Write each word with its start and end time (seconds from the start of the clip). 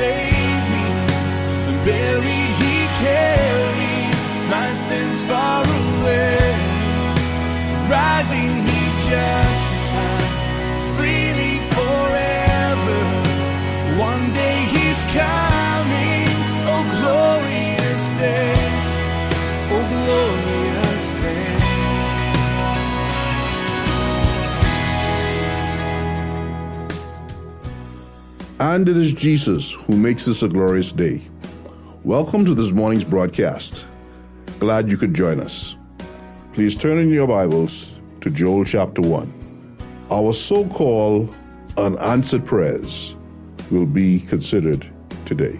saved 0.00 0.66
me. 0.74 0.86
Buried, 1.84 2.52
he 2.62 2.76
carried 3.04 4.14
my 4.54 4.68
sins 4.86 5.20
far 5.28 5.62
away. 5.64 5.79
And 28.60 28.90
it 28.90 28.96
is 28.98 29.14
Jesus 29.14 29.72
who 29.72 29.96
makes 29.96 30.26
this 30.26 30.42
a 30.42 30.48
glorious 30.48 30.92
day. 30.92 31.22
Welcome 32.04 32.44
to 32.44 32.54
this 32.54 32.72
morning's 32.72 33.04
broadcast. 33.06 33.86
Glad 34.58 34.90
you 34.90 34.98
could 34.98 35.14
join 35.14 35.40
us. 35.40 35.78
Please 36.52 36.76
turn 36.76 36.98
in 36.98 37.08
your 37.08 37.26
Bibles 37.26 37.98
to 38.20 38.28
Joel 38.28 38.66
chapter 38.66 39.00
1. 39.00 40.06
Our 40.10 40.34
so 40.34 40.68
called 40.68 41.34
unanswered 41.78 42.44
prayers 42.44 43.16
will 43.70 43.86
be 43.86 44.20
considered 44.20 44.86
today. 45.24 45.58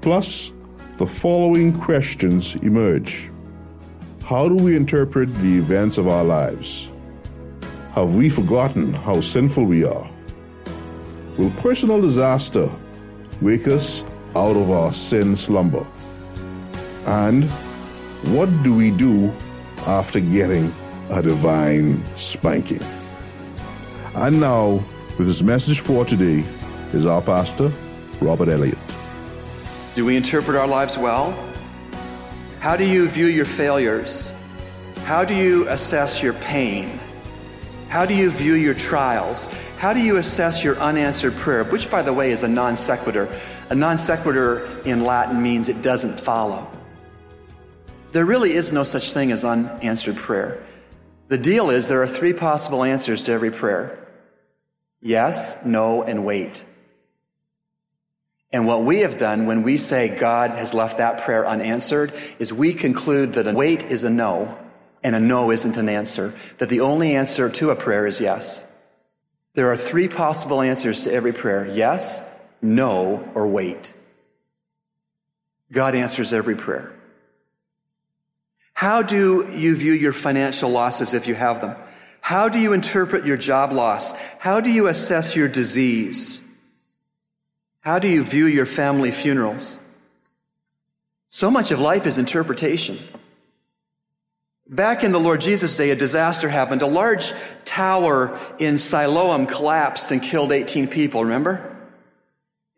Plus, 0.00 0.52
the 0.96 1.06
following 1.06 1.70
questions 1.70 2.54
emerge 2.62 3.30
How 4.24 4.48
do 4.48 4.54
we 4.54 4.74
interpret 4.74 5.34
the 5.34 5.58
events 5.58 5.98
of 5.98 6.08
our 6.08 6.24
lives? 6.24 6.88
Have 7.92 8.14
we 8.14 8.30
forgotten 8.30 8.94
how 8.94 9.20
sinful 9.20 9.66
we 9.66 9.84
are? 9.84 10.09
Will 11.40 11.50
personal 11.52 12.02
disaster 12.02 12.68
wake 13.40 13.66
us 13.66 14.04
out 14.36 14.58
of 14.58 14.70
our 14.70 14.92
sin 14.92 15.34
slumber? 15.34 15.86
And 17.06 17.46
what 18.34 18.62
do 18.62 18.74
we 18.74 18.90
do 18.90 19.32
after 19.86 20.20
getting 20.20 20.70
a 21.08 21.22
divine 21.22 22.04
spanking? 22.14 22.82
And 24.14 24.38
now, 24.38 24.84
with 25.16 25.28
his 25.28 25.42
message 25.42 25.80
for 25.80 26.04
today, 26.04 26.44
is 26.92 27.06
our 27.06 27.22
pastor, 27.22 27.72
Robert 28.20 28.50
Elliott. 28.50 28.76
Do 29.94 30.04
we 30.04 30.16
interpret 30.16 30.58
our 30.58 30.68
lives 30.68 30.98
well? 30.98 31.32
How 32.58 32.76
do 32.76 32.86
you 32.86 33.08
view 33.08 33.28
your 33.28 33.46
failures? 33.46 34.34
How 35.06 35.24
do 35.24 35.34
you 35.34 35.66
assess 35.70 36.22
your 36.22 36.34
pain? 36.34 37.00
How 37.88 38.04
do 38.04 38.14
you 38.14 38.30
view 38.30 38.56
your 38.56 38.74
trials? 38.74 39.48
How 39.80 39.94
do 39.94 40.00
you 40.00 40.18
assess 40.18 40.62
your 40.62 40.76
unanswered 40.76 41.34
prayer? 41.36 41.64
Which, 41.64 41.90
by 41.90 42.02
the 42.02 42.12
way, 42.12 42.32
is 42.32 42.42
a 42.42 42.48
non 42.48 42.76
sequitur. 42.76 43.34
A 43.70 43.74
non 43.74 43.96
sequitur 43.96 44.68
in 44.84 45.04
Latin 45.04 45.42
means 45.42 45.70
it 45.70 45.80
doesn't 45.80 46.20
follow. 46.20 46.70
There 48.12 48.26
really 48.26 48.52
is 48.52 48.74
no 48.74 48.84
such 48.84 49.14
thing 49.14 49.32
as 49.32 49.42
unanswered 49.42 50.16
prayer. 50.16 50.62
The 51.28 51.38
deal 51.38 51.70
is 51.70 51.88
there 51.88 52.02
are 52.02 52.06
three 52.06 52.34
possible 52.34 52.84
answers 52.84 53.22
to 53.22 53.32
every 53.32 53.50
prayer 53.50 54.06
yes, 55.00 55.56
no, 55.64 56.02
and 56.02 56.26
wait. 56.26 56.62
And 58.52 58.66
what 58.66 58.84
we 58.84 59.00
have 59.00 59.16
done 59.16 59.46
when 59.46 59.62
we 59.62 59.78
say 59.78 60.14
God 60.14 60.50
has 60.50 60.74
left 60.74 60.98
that 60.98 61.22
prayer 61.22 61.46
unanswered 61.46 62.12
is 62.38 62.52
we 62.52 62.74
conclude 62.74 63.32
that 63.32 63.48
a 63.48 63.54
wait 63.54 63.84
is 63.84 64.04
a 64.04 64.10
no 64.10 64.58
and 65.02 65.16
a 65.16 65.20
no 65.20 65.50
isn't 65.50 65.78
an 65.78 65.88
answer, 65.88 66.34
that 66.58 66.68
the 66.68 66.82
only 66.82 67.16
answer 67.16 67.48
to 67.48 67.70
a 67.70 67.76
prayer 67.76 68.06
is 68.06 68.20
yes. 68.20 68.62
There 69.54 69.70
are 69.70 69.76
three 69.76 70.08
possible 70.08 70.60
answers 70.60 71.02
to 71.02 71.12
every 71.12 71.32
prayer 71.32 71.66
yes, 71.66 72.28
no, 72.62 73.28
or 73.34 73.46
wait. 73.46 73.92
God 75.72 75.94
answers 75.94 76.32
every 76.32 76.56
prayer. 76.56 76.92
How 78.74 79.02
do 79.02 79.46
you 79.50 79.76
view 79.76 79.92
your 79.92 80.12
financial 80.12 80.70
losses 80.70 81.14
if 81.14 81.26
you 81.26 81.34
have 81.34 81.60
them? 81.60 81.76
How 82.20 82.48
do 82.48 82.58
you 82.58 82.72
interpret 82.72 83.26
your 83.26 83.36
job 83.36 83.72
loss? 83.72 84.14
How 84.38 84.60
do 84.60 84.70
you 84.70 84.86
assess 84.86 85.36
your 85.36 85.48
disease? 85.48 86.40
How 87.80 87.98
do 87.98 88.08
you 88.08 88.24
view 88.24 88.46
your 88.46 88.66
family 88.66 89.10
funerals? 89.10 89.76
So 91.28 91.50
much 91.50 91.70
of 91.70 91.80
life 91.80 92.06
is 92.06 92.18
interpretation. 92.18 92.98
Back 94.70 95.02
in 95.02 95.10
the 95.10 95.18
Lord 95.18 95.40
Jesus' 95.40 95.74
day, 95.74 95.90
a 95.90 95.96
disaster 95.96 96.48
happened. 96.48 96.80
A 96.82 96.86
large 96.86 97.32
tower 97.64 98.38
in 98.60 98.78
Siloam 98.78 99.46
collapsed 99.46 100.12
and 100.12 100.22
killed 100.22 100.52
18 100.52 100.86
people, 100.86 101.24
remember? 101.24 101.76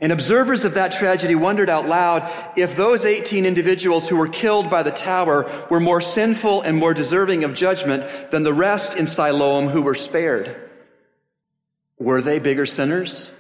And 0.01 0.11
observers 0.11 0.65
of 0.65 0.73
that 0.75 0.93
tragedy 0.93 1.35
wondered 1.35 1.69
out 1.69 1.87
loud 1.87 2.33
if 2.57 2.77
those 2.77 3.05
18 3.05 3.45
individuals 3.45 4.09
who 4.09 4.17
were 4.17 4.27
killed 4.27 4.71
by 4.71 4.83
the 4.83 4.91
tower 4.91 5.67
were 5.69 5.81
more 5.81 6.01
sinful 6.01 6.63
and 6.63 6.79
more 6.79 6.95
deserving 6.95 7.45
of 7.45 7.53
judgment 7.53 8.31
than 8.31 8.43
the 8.43 8.55
rest 8.55 8.97
in 8.97 9.07
Siloam 9.07 9.69
who 9.69 9.83
were 9.83 9.95
spared. 9.95 10.57
Were 11.99 12.23
they 12.23 12.39
bigger 12.39 12.65
sinners? 12.65 13.35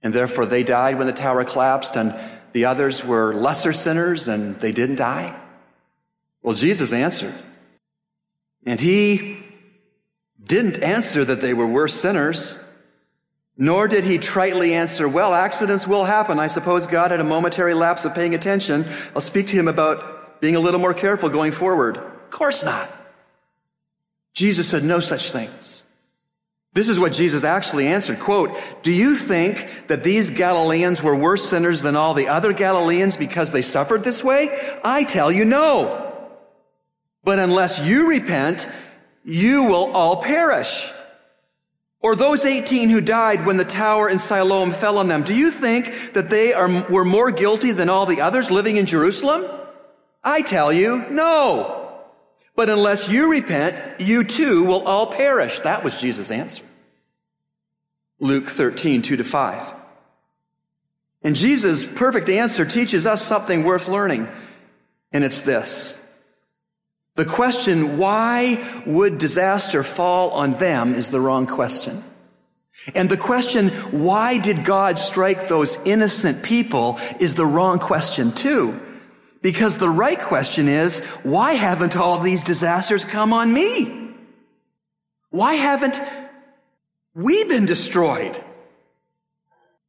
And 0.00 0.14
therefore 0.14 0.46
they 0.46 0.62
died 0.62 0.96
when 0.96 1.08
the 1.08 1.12
tower 1.12 1.44
collapsed, 1.44 1.96
and 1.96 2.14
the 2.52 2.66
others 2.66 3.04
were 3.04 3.34
lesser 3.34 3.72
sinners 3.72 4.28
and 4.28 4.60
they 4.60 4.70
didn't 4.70 4.96
die? 4.96 5.36
Well, 6.42 6.54
Jesus 6.54 6.92
answered. 6.92 7.34
And 8.64 8.80
he 8.80 9.44
didn't 10.42 10.82
answer 10.82 11.24
that 11.24 11.40
they 11.40 11.54
were 11.54 11.66
worse 11.66 11.94
sinners, 11.94 12.56
nor 13.56 13.88
did 13.88 14.04
he 14.04 14.18
tritely 14.18 14.72
answer, 14.72 15.08
well, 15.08 15.34
accidents 15.34 15.86
will 15.86 16.04
happen. 16.04 16.38
I 16.38 16.46
suppose 16.46 16.86
God 16.86 17.10
had 17.10 17.20
a 17.20 17.24
momentary 17.24 17.74
lapse 17.74 18.04
of 18.04 18.14
paying 18.14 18.34
attention. 18.34 18.86
I'll 19.14 19.22
speak 19.22 19.48
to 19.48 19.56
him 19.56 19.66
about 19.68 20.40
being 20.40 20.56
a 20.56 20.60
little 20.60 20.80
more 20.80 20.94
careful 20.94 21.28
going 21.28 21.52
forward. 21.52 21.96
Of 21.96 22.30
course 22.30 22.64
not. 22.64 22.90
Jesus 24.34 24.68
said 24.68 24.84
no 24.84 25.00
such 25.00 25.30
things. 25.30 25.82
This 26.74 26.90
is 26.90 27.00
what 27.00 27.14
Jesus 27.14 27.42
actually 27.42 27.86
answered. 27.86 28.20
Quote, 28.20 28.54
do 28.82 28.92
you 28.92 29.16
think 29.16 29.86
that 29.86 30.04
these 30.04 30.28
Galileans 30.28 31.02
were 31.02 31.16
worse 31.16 31.48
sinners 31.48 31.80
than 31.80 31.96
all 31.96 32.12
the 32.12 32.28
other 32.28 32.52
Galileans 32.52 33.16
because 33.16 33.50
they 33.50 33.62
suffered 33.62 34.04
this 34.04 34.22
way? 34.22 34.50
I 34.84 35.04
tell 35.04 35.32
you 35.32 35.46
no. 35.46 36.05
But 37.26 37.40
unless 37.40 37.84
you 37.84 38.08
repent, 38.08 38.68
you 39.24 39.64
will 39.64 39.90
all 39.96 40.22
perish. 40.22 40.88
Or 41.98 42.14
those 42.14 42.44
18 42.44 42.88
who 42.88 43.00
died 43.00 43.44
when 43.44 43.56
the 43.56 43.64
tower 43.64 44.08
in 44.08 44.20
Siloam 44.20 44.70
fell 44.70 44.98
on 44.98 45.08
them, 45.08 45.24
do 45.24 45.34
you 45.34 45.50
think 45.50 46.12
that 46.12 46.30
they 46.30 46.52
are, 46.52 46.86
were 46.88 47.04
more 47.04 47.32
guilty 47.32 47.72
than 47.72 47.88
all 47.88 48.06
the 48.06 48.20
others 48.20 48.52
living 48.52 48.76
in 48.76 48.86
Jerusalem? 48.86 49.44
I 50.22 50.42
tell 50.42 50.72
you, 50.72 51.04
no. 51.10 51.98
But 52.54 52.70
unless 52.70 53.08
you 53.08 53.28
repent, 53.28 54.00
you 54.00 54.22
too 54.22 54.64
will 54.64 54.84
all 54.84 55.06
perish. 55.06 55.58
That 55.60 55.82
was 55.82 56.00
Jesus' 56.00 56.30
answer. 56.30 56.62
Luke 58.20 58.46
13, 58.46 59.02
2 59.02 59.16
to 59.16 59.24
5. 59.24 59.74
And 61.24 61.34
Jesus' 61.34 61.84
perfect 61.84 62.28
answer 62.28 62.64
teaches 62.64 63.04
us 63.04 63.20
something 63.20 63.64
worth 63.64 63.88
learning. 63.88 64.28
And 65.10 65.24
it's 65.24 65.40
this. 65.40 65.92
The 67.16 67.24
question, 67.24 67.96
why 67.98 68.82
would 68.86 69.18
disaster 69.18 69.82
fall 69.82 70.30
on 70.30 70.52
them, 70.54 70.94
is 70.94 71.10
the 71.10 71.20
wrong 71.20 71.46
question. 71.46 72.04
And 72.94 73.10
the 73.10 73.16
question, 73.16 73.70
why 73.90 74.38
did 74.38 74.64
God 74.64 74.98
strike 74.98 75.48
those 75.48 75.78
innocent 75.84 76.42
people, 76.42 77.00
is 77.18 77.34
the 77.34 77.46
wrong 77.46 77.78
question 77.78 78.32
too. 78.32 78.80
Because 79.42 79.78
the 79.78 79.88
right 79.88 80.20
question 80.20 80.68
is, 80.68 81.00
why 81.22 81.52
haven't 81.52 81.96
all 81.96 82.20
these 82.20 82.44
disasters 82.44 83.04
come 83.04 83.32
on 83.32 83.52
me? 83.52 84.12
Why 85.30 85.54
haven't 85.54 86.00
we 87.14 87.44
been 87.44 87.66
destroyed? 87.66 88.42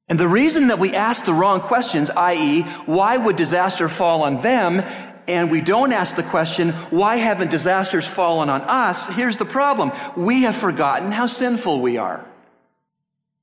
And 0.10 0.18
the 0.18 0.28
reason 0.28 0.68
that 0.70 0.80
we 0.80 0.96
ask 0.96 1.26
the 1.26 1.34
wrong 1.34 1.60
questions, 1.60 2.10
i.e., 2.10 2.62
why 2.86 3.18
would 3.18 3.36
disaster 3.36 3.90
fall 3.90 4.24
on 4.24 4.42
them, 4.42 4.84
and 5.28 5.52
we 5.52 5.62
don't 5.62 5.92
ask 5.92 6.16
the 6.16 6.24
question, 6.24 6.72
why 6.90 7.18
haven't 7.18 7.52
disasters 7.52 8.08
fallen 8.08 8.50
on 8.50 8.62
us? 8.62 9.10
Here's 9.10 9.38
the 9.38 9.46
problem. 9.46 9.92
We 10.16 10.44
have 10.44 10.56
forgotten 10.56 11.12
how 11.12 11.28
sinful 11.28 11.82
we 11.82 11.98
are. 11.98 12.26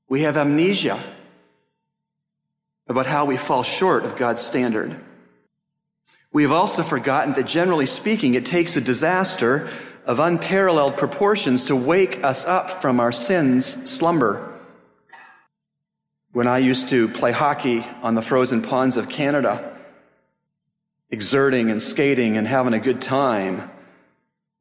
We 0.09 0.21
have 0.21 0.35
amnesia 0.35 1.01
about 2.87 3.05
how 3.05 3.25
we 3.25 3.37
fall 3.37 3.63
short 3.63 4.03
of 4.03 4.15
God's 4.15 4.41
standard. 4.41 4.99
We 6.31 6.43
have 6.43 6.51
also 6.51 6.83
forgotten 6.83 7.33
that 7.33 7.47
generally 7.47 7.85
speaking, 7.85 8.33
it 8.33 8.45
takes 8.45 8.75
a 8.75 8.81
disaster 8.81 9.69
of 10.05 10.19
unparalleled 10.19 10.97
proportions 10.97 11.65
to 11.65 11.75
wake 11.75 12.23
us 12.23 12.45
up 12.45 12.81
from 12.81 12.99
our 12.99 13.11
sins 13.11 13.89
slumber. 13.89 14.51
When 16.31 16.47
I 16.47 16.57
used 16.57 16.89
to 16.89 17.07
play 17.07 17.31
hockey 17.31 17.85
on 18.01 18.15
the 18.15 18.21
frozen 18.21 18.61
ponds 18.61 18.97
of 18.97 19.07
Canada, 19.07 19.74
exerting 21.09 21.71
and 21.71 21.81
skating 21.81 22.37
and 22.37 22.47
having 22.47 22.73
a 22.73 22.79
good 22.79 23.01
time, 23.01 23.69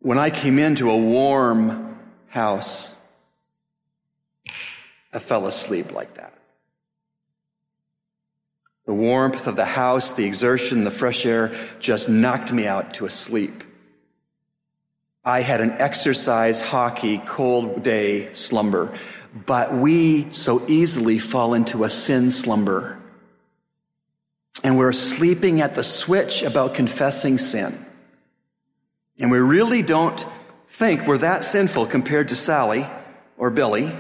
when 0.01 0.19
I 0.19 0.31
came 0.31 0.59
into 0.59 0.91
a 0.91 0.97
warm 0.97 1.99
house, 2.29 2.93
I 5.13 5.19
fell 5.19 5.47
asleep 5.47 5.93
like 5.93 6.15
that. 6.15 6.35
The 8.87 8.93
warmth 8.93 9.47
of 9.47 9.57
the 9.57 9.65
house, 9.65 10.13
the 10.13 10.27
exertion, 10.27 10.85
the 10.85 10.91
fresh 10.91 11.25
air 11.25 11.55
just 11.79 12.09
knocked 12.09 12.53
me 12.53 12.67
out 12.67 12.95
to 12.95 13.07
a 13.07 13.11
sleep. 13.11 13.65
I 15.25 15.41
had 15.41 15.63
an 15.63 15.71
exercise, 15.79 16.61
hockey, 16.61 17.17
cold 17.25 17.83
day 17.83 18.35
slumber, 18.35 18.93
but 19.47 19.73
we 19.73 20.31
so 20.33 20.63
easily 20.69 21.19
fall 21.19 21.55
into 21.55 21.85
a 21.85 21.91
sin 21.91 22.31
slumber. 22.31 23.01
And 24.65 24.79
we're 24.79 24.93
sleeping 24.93 25.61
at 25.61 25.77
the 25.77 25.85
switch 25.85 26.43
about 26.43 26.75
confessing 26.75 27.39
sin. 27.39 27.85
And 29.19 29.31
we 29.31 29.39
really 29.39 29.83
don't 29.83 30.27
think 30.69 31.07
we're 31.07 31.19
that 31.19 31.45
sinful 31.45 31.87
compared 31.87 32.29
to 32.29 32.37
Sally 32.37 32.89
or 33.37 33.51
Billy. 33.51 33.97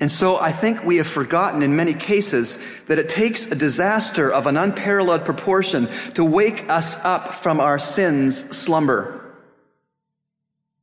And 0.00 0.10
so 0.10 0.38
I 0.38 0.50
think 0.50 0.82
we 0.82 0.96
have 0.96 1.06
forgotten 1.06 1.62
in 1.62 1.76
many 1.76 1.94
cases 1.94 2.58
that 2.88 2.98
it 2.98 3.08
takes 3.08 3.46
a 3.46 3.54
disaster 3.54 4.32
of 4.32 4.46
an 4.46 4.56
unparalleled 4.56 5.24
proportion 5.24 5.88
to 6.14 6.24
wake 6.24 6.68
us 6.68 6.96
up 7.04 7.34
from 7.34 7.60
our 7.60 7.78
sin's 7.78 8.56
slumber. 8.56 9.34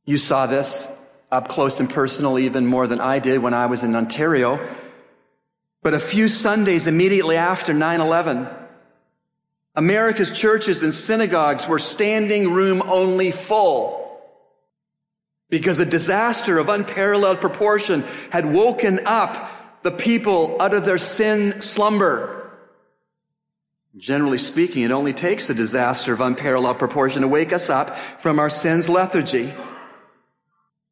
You 0.06 0.18
saw 0.18 0.46
this 0.46 0.88
up 1.30 1.48
close 1.48 1.80
and 1.80 1.90
personal 1.90 2.38
even 2.38 2.64
more 2.64 2.86
than 2.86 3.00
I 3.00 3.18
did 3.18 3.42
when 3.42 3.54
I 3.54 3.66
was 3.66 3.84
in 3.84 3.94
Ontario. 3.94 4.56
But 5.88 5.94
a 5.94 6.00
few 6.00 6.28
Sundays 6.28 6.86
immediately 6.86 7.38
after 7.38 7.72
9 7.72 8.02
11, 8.02 8.46
America's 9.74 10.30
churches 10.30 10.82
and 10.82 10.92
synagogues 10.92 11.66
were 11.66 11.78
standing 11.78 12.52
room 12.52 12.82
only 12.82 13.30
full 13.30 14.20
because 15.48 15.80
a 15.80 15.86
disaster 15.86 16.58
of 16.58 16.68
unparalleled 16.68 17.40
proportion 17.40 18.04
had 18.30 18.52
woken 18.52 19.00
up 19.06 19.80
the 19.82 19.90
people 19.90 20.60
out 20.60 20.74
of 20.74 20.84
their 20.84 20.98
sin 20.98 21.62
slumber. 21.62 22.52
Generally 23.96 24.40
speaking, 24.40 24.82
it 24.82 24.90
only 24.90 25.14
takes 25.14 25.48
a 25.48 25.54
disaster 25.54 26.12
of 26.12 26.20
unparalleled 26.20 26.78
proportion 26.78 27.22
to 27.22 27.28
wake 27.28 27.54
us 27.54 27.70
up 27.70 27.96
from 28.20 28.38
our 28.38 28.50
sin's 28.50 28.90
lethargy. 28.90 29.54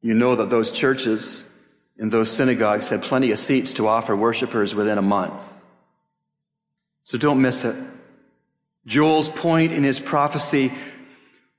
You 0.01 0.15
know 0.15 0.37
that 0.37 0.49
those 0.49 0.71
churches 0.71 1.45
and 1.99 2.13
those 2.13 2.31
synagogues 2.31 2.89
had 2.89 3.03
plenty 3.03 3.31
of 3.31 3.39
seats 3.39 3.73
to 3.75 3.89
offer 3.89 4.15
worshipers 4.15 4.75
within 4.75 4.99
a 4.99 5.03
month. 5.03 5.53
So 7.03 7.17
don't 7.17 7.41
miss 7.41 7.65
it. 7.65 7.77
Joel's 8.85 9.29
point 9.29 9.73
in 9.73 9.85
his 9.85 9.99
prophecy 9.99 10.73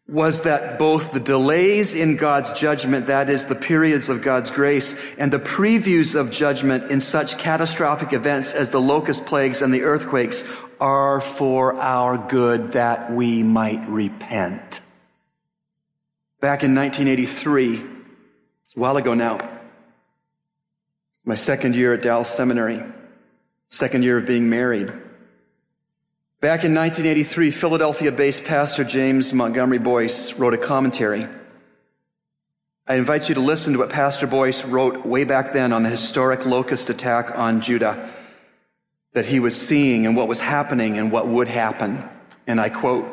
was 0.08 0.44
that 0.44 0.80
both 0.80 1.12
the 1.12 1.20
delays 1.20 1.94
in 1.94 2.16
God's 2.16 2.58
judgment, 2.58 3.08
that 3.08 3.30
is, 3.30 3.48
the 3.48 3.56
periods 3.56 4.08
of 4.08 4.22
God's 4.22 4.50
grace, 4.50 4.96
and 5.18 5.34
the 5.34 5.40
previews 5.40 6.16
of 6.16 6.32
judgment 6.32 6.90
in 6.90 7.02
such 7.02 7.38
catastrophic 7.38 8.14
events 8.14 8.54
as 8.54 8.72
the 8.72 8.80
locust 8.80 9.26
plagues 9.26 9.62
and 9.62 9.74
the 9.74 9.84
earthquakes 9.84 10.46
are 10.80 11.20
for 11.20 11.76
our 11.76 12.18
good 12.18 12.74
that 12.74 13.12
we 13.12 13.44
might 13.44 13.86
repent. 13.90 14.82
Back 16.40 16.64
in 16.64 16.74
1983, 16.74 17.76
it's 18.66 18.78
a 18.78 18.80
while 18.80 18.96
ago 18.96 19.14
now, 19.14 19.57
my 21.28 21.36
second 21.36 21.76
year 21.76 21.94
at 21.94 22.02
Dallas 22.02 22.30
Seminary, 22.30 22.82
second 23.68 24.02
year 24.02 24.18
of 24.18 24.26
being 24.26 24.50
married. 24.50 24.88
Back 26.40 26.64
in 26.64 26.74
1983, 26.74 27.52
Philadelphia 27.52 28.14
based 28.14 28.46
pastor 28.46 28.86
James 28.86 29.34
Montgomery 29.34 29.78
Boice 29.78 30.34
wrote 30.36 30.54
a 30.54 30.58
commentary. 30.58 31.28
I 32.88 32.96
invite 32.96 33.28
you 33.28 33.36
to 33.36 33.42
listen 33.42 33.74
to 33.74 33.80
what 33.80 33.90
Pastor 33.90 34.26
Boice 34.26 34.64
wrote 34.64 35.06
way 35.06 35.26
back 35.26 35.52
then 35.52 35.74
on 35.74 35.84
the 35.84 35.90
historic 35.90 36.46
locust 36.46 36.90
attack 36.90 37.38
on 37.38 37.60
Judah 37.60 38.10
that 39.12 39.26
he 39.26 39.42
was 39.42 39.60
seeing 39.60 40.06
and 40.06 40.16
what 40.16 40.30
was 40.30 40.40
happening 40.40 40.98
and 40.98 41.12
what 41.12 41.28
would 41.28 41.50
happen. 41.50 42.08
And 42.48 42.62
I 42.62 42.70
quote 42.70 43.06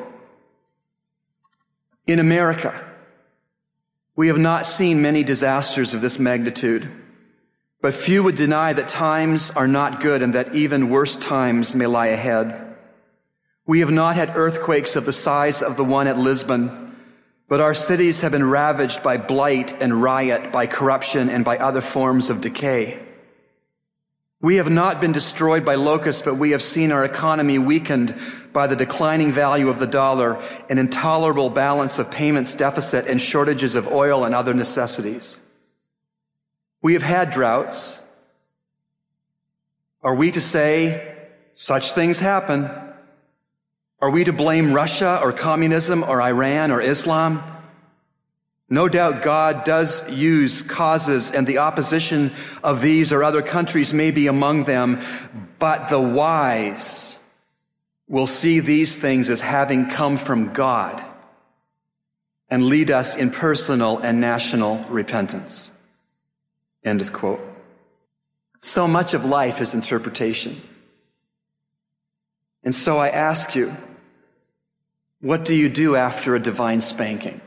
In 2.06 2.20
America, 2.20 2.81
we 4.14 4.28
have 4.28 4.38
not 4.38 4.67
seen 4.67 5.02
many 5.02 5.25
disasters 5.25 5.93
of 5.93 6.00
this 6.00 6.20
magnitude, 6.20 6.88
but 7.84 7.92
few 7.92 8.22
would 8.22 8.34
deny 8.34 8.72
that 8.72 8.88
times 8.88 9.50
are 9.50 9.69
not 9.69 10.00
good 10.00 10.22
and 10.22 10.32
that 10.32 10.54
even 10.54 10.88
worse 10.88 11.16
times 11.16 11.75
may 11.75 11.84
lie 11.84 12.06
ahead. 12.06 12.75
We 13.66 13.81
have 13.81 13.90
not 13.90 14.16
had 14.16 14.38
earthquakes 14.38 14.96
of 14.96 15.04
the 15.04 15.12
size 15.12 15.60
of 15.60 15.76
the 15.76 15.84
one 15.84 16.06
at 16.06 16.16
Lisbon, 16.16 16.96
but 17.46 17.60
our 17.60 17.75
cities 17.75 18.22
have 18.22 18.32
been 18.32 18.48
ravaged 18.48 19.02
by 19.02 19.19
blight 19.19 19.82
and 19.82 20.00
riot, 20.00 20.50
by 20.50 20.66
corruption 20.66 21.28
and 21.28 21.44
by 21.44 21.58
other 21.58 21.82
forms 21.82 22.31
of 22.31 22.40
decay. 22.40 22.98
We 24.40 24.56
have 24.56 24.70
not 24.70 25.02
been 25.02 25.12
destroyed 25.12 25.66
by 25.66 25.75
locusts, 25.75 26.22
but 26.22 26.36
we 26.36 26.52
have 26.52 26.62
seen 26.62 26.90
our 26.90 27.04
economy 27.04 27.58
weakened 27.58 28.19
by 28.54 28.66
the 28.66 28.76
declining 28.76 29.31
value 29.31 29.69
of 29.69 29.78
the 29.78 29.86
dollar, 29.86 30.42
an 30.70 30.78
intolerable 30.78 31.50
balance 31.50 31.98
of 31.98 32.10
payments 32.10 32.54
deficit, 32.54 33.06
and 33.06 33.20
shortages 33.20 33.75
of 33.75 33.88
oil 33.88 34.25
and 34.25 34.34
other 34.34 34.54
necessities. 34.54 35.38
We 36.84 36.92
have 36.92 37.02
had 37.02 37.31
droughts. 37.31 37.98
Are 40.02 40.14
we 40.14 40.31
to 40.32 40.40
say 40.40 41.16
such 41.54 41.92
things 41.92 42.20
happen? 42.20 42.70
Are 44.02 44.10
we 44.10 44.25
to 44.25 44.34
blame 44.34 44.75
Russia 44.75 45.19
or 45.22 45.32
communism 45.32 46.04
or 46.04 46.20
Iran 46.20 46.70
or 46.70 46.82
Islam? 46.82 47.42
No 48.69 48.86
doubt 48.86 49.22
God 49.22 49.64
does 49.64 50.06
use 50.10 50.60
causes 50.60 51.32
and 51.32 51.46
the 51.46 51.56
opposition 51.56 52.34
of 52.62 52.82
these 52.82 53.14
or 53.14 53.25
other 53.25 53.40
countries 53.40 53.94
may 53.94 54.10
be 54.10 54.26
among 54.26 54.64
them, 54.64 55.02
but 55.58 55.88
the 55.88 56.02
wise 56.02 57.19
will 58.08 58.26
see 58.26 58.60
these 58.60 58.94
things 58.94 59.31
as 59.31 59.40
having 59.40 59.88
come 59.88 60.19
from 60.19 60.52
God 60.52 61.02
and 62.50 62.66
lead 62.66 62.90
us 62.90 63.16
in 63.16 63.31
personal 63.31 63.96
and 64.00 64.20
national 64.20 64.84
repentance. 64.90 65.70
End 66.84 67.00
of 67.00 67.12
quote. 67.12 67.40
So 68.58 68.86
much 68.86 69.14
of 69.14 69.25
life 69.25 69.60
is 69.60 69.75
interpretation. 69.75 70.60
And 72.62 72.75
so 72.75 72.98
I 72.98 73.08
ask 73.08 73.54
you, 73.54 73.76
what 75.20 75.44
do 75.44 75.54
you 75.54 75.69
do 75.69 75.96
after 75.96 76.34
a 76.34 76.40
divine 76.40 76.81
spanking? 76.81 77.40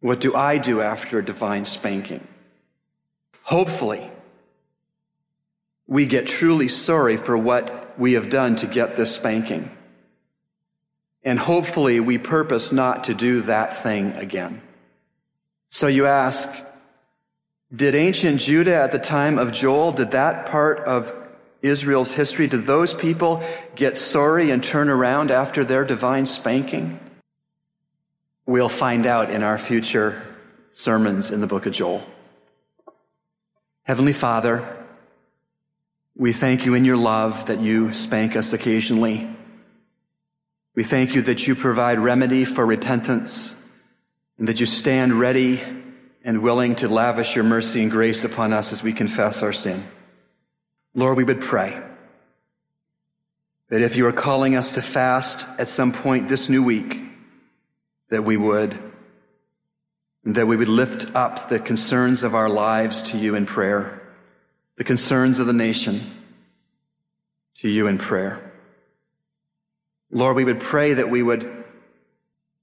What 0.00 0.20
do 0.20 0.34
I 0.34 0.58
do 0.58 0.80
after 0.80 1.18
a 1.18 1.24
divine 1.24 1.64
spanking? 1.64 2.26
Hopefully, 3.44 4.10
we 5.86 6.06
get 6.06 6.26
truly 6.26 6.68
sorry 6.68 7.16
for 7.16 7.36
what 7.36 7.98
we 7.98 8.14
have 8.14 8.30
done 8.30 8.56
to 8.56 8.66
get 8.66 8.96
this 8.96 9.14
spanking. 9.14 9.70
And 11.22 11.38
hopefully, 11.38 12.00
we 12.00 12.18
purpose 12.18 12.72
not 12.72 13.04
to 13.04 13.14
do 13.14 13.42
that 13.42 13.76
thing 13.76 14.12
again. 14.12 14.62
So 15.68 15.86
you 15.86 16.06
ask, 16.06 16.50
did 17.74 17.94
ancient 17.94 18.40
Judah 18.40 18.74
at 18.74 18.92
the 18.92 18.98
time 18.98 19.38
of 19.38 19.52
Joel, 19.52 19.92
did 19.92 20.10
that 20.10 20.46
part 20.46 20.80
of 20.80 21.12
Israel's 21.62 22.12
history, 22.12 22.46
did 22.46 22.66
those 22.66 22.92
people 22.92 23.42
get 23.76 23.96
sorry 23.96 24.50
and 24.50 24.62
turn 24.62 24.88
around 24.88 25.30
after 25.30 25.64
their 25.64 25.84
divine 25.84 26.26
spanking? 26.26 27.00
We'll 28.44 28.68
find 28.68 29.06
out 29.06 29.30
in 29.30 29.42
our 29.42 29.56
future 29.56 30.22
sermons 30.72 31.30
in 31.30 31.40
the 31.40 31.46
book 31.46 31.64
of 31.64 31.72
Joel. 31.72 32.04
Heavenly 33.84 34.12
Father, 34.12 34.86
we 36.16 36.32
thank 36.32 36.66
you 36.66 36.74
in 36.74 36.84
your 36.84 36.96
love 36.96 37.46
that 37.46 37.60
you 37.60 37.94
spank 37.94 38.36
us 38.36 38.52
occasionally. 38.52 39.34
We 40.74 40.84
thank 40.84 41.14
you 41.14 41.22
that 41.22 41.46
you 41.46 41.54
provide 41.54 41.98
remedy 41.98 42.44
for 42.44 42.66
repentance 42.66 43.60
and 44.36 44.48
that 44.48 44.60
you 44.60 44.66
stand 44.66 45.18
ready 45.18 45.60
and 46.24 46.42
willing 46.42 46.74
to 46.76 46.88
lavish 46.88 47.34
your 47.34 47.44
mercy 47.44 47.82
and 47.82 47.90
grace 47.90 48.24
upon 48.24 48.52
us 48.52 48.72
as 48.72 48.82
we 48.82 48.92
confess 48.92 49.42
our 49.42 49.52
sin. 49.52 49.84
Lord, 50.94 51.16
we 51.16 51.24
would 51.24 51.40
pray 51.40 51.80
that 53.68 53.80
if 53.80 53.96
you 53.96 54.06
are 54.06 54.12
calling 54.12 54.54
us 54.54 54.72
to 54.72 54.82
fast 54.82 55.46
at 55.58 55.68
some 55.68 55.92
point 55.92 56.28
this 56.28 56.48
new 56.48 56.62
week, 56.62 57.00
that 58.10 58.22
we 58.22 58.36
would, 58.36 58.78
that 60.24 60.46
we 60.46 60.56
would 60.56 60.68
lift 60.68 61.14
up 61.16 61.48
the 61.48 61.58
concerns 61.58 62.22
of 62.22 62.34
our 62.34 62.50
lives 62.50 63.02
to 63.04 63.18
you 63.18 63.34
in 63.34 63.46
prayer, 63.46 64.02
the 64.76 64.84
concerns 64.84 65.38
of 65.38 65.46
the 65.46 65.52
nation 65.52 66.02
to 67.56 67.68
you 67.68 67.86
in 67.86 67.96
prayer. 67.98 68.52
Lord, 70.10 70.36
we 70.36 70.44
would 70.44 70.60
pray 70.60 70.92
that 70.94 71.08
we 71.08 71.22
would 71.22 71.61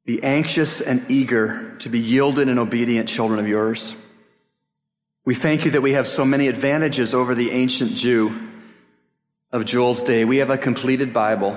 be 0.09 0.23
anxious 0.23 0.81
and 0.81 1.05
eager 1.07 1.75
to 1.77 1.87
be 1.87 1.99
yielded 1.99 2.49
and 2.49 2.57
obedient 2.57 3.07
children 3.07 3.39
of 3.39 3.47
yours. 3.47 3.93
We 5.23 5.35
thank 5.35 5.65
you 5.65 5.71
that 5.71 5.83
we 5.83 5.91
have 5.91 6.07
so 6.07 6.25
many 6.25 6.47
advantages 6.47 7.13
over 7.13 7.35
the 7.35 7.51
ancient 7.51 7.95
Jew 7.95 8.49
of 9.51 9.65
Joel's 9.65 10.01
day. 10.01 10.25
We 10.25 10.37
have 10.37 10.49
a 10.49 10.57
completed 10.57 11.13
Bible. 11.13 11.55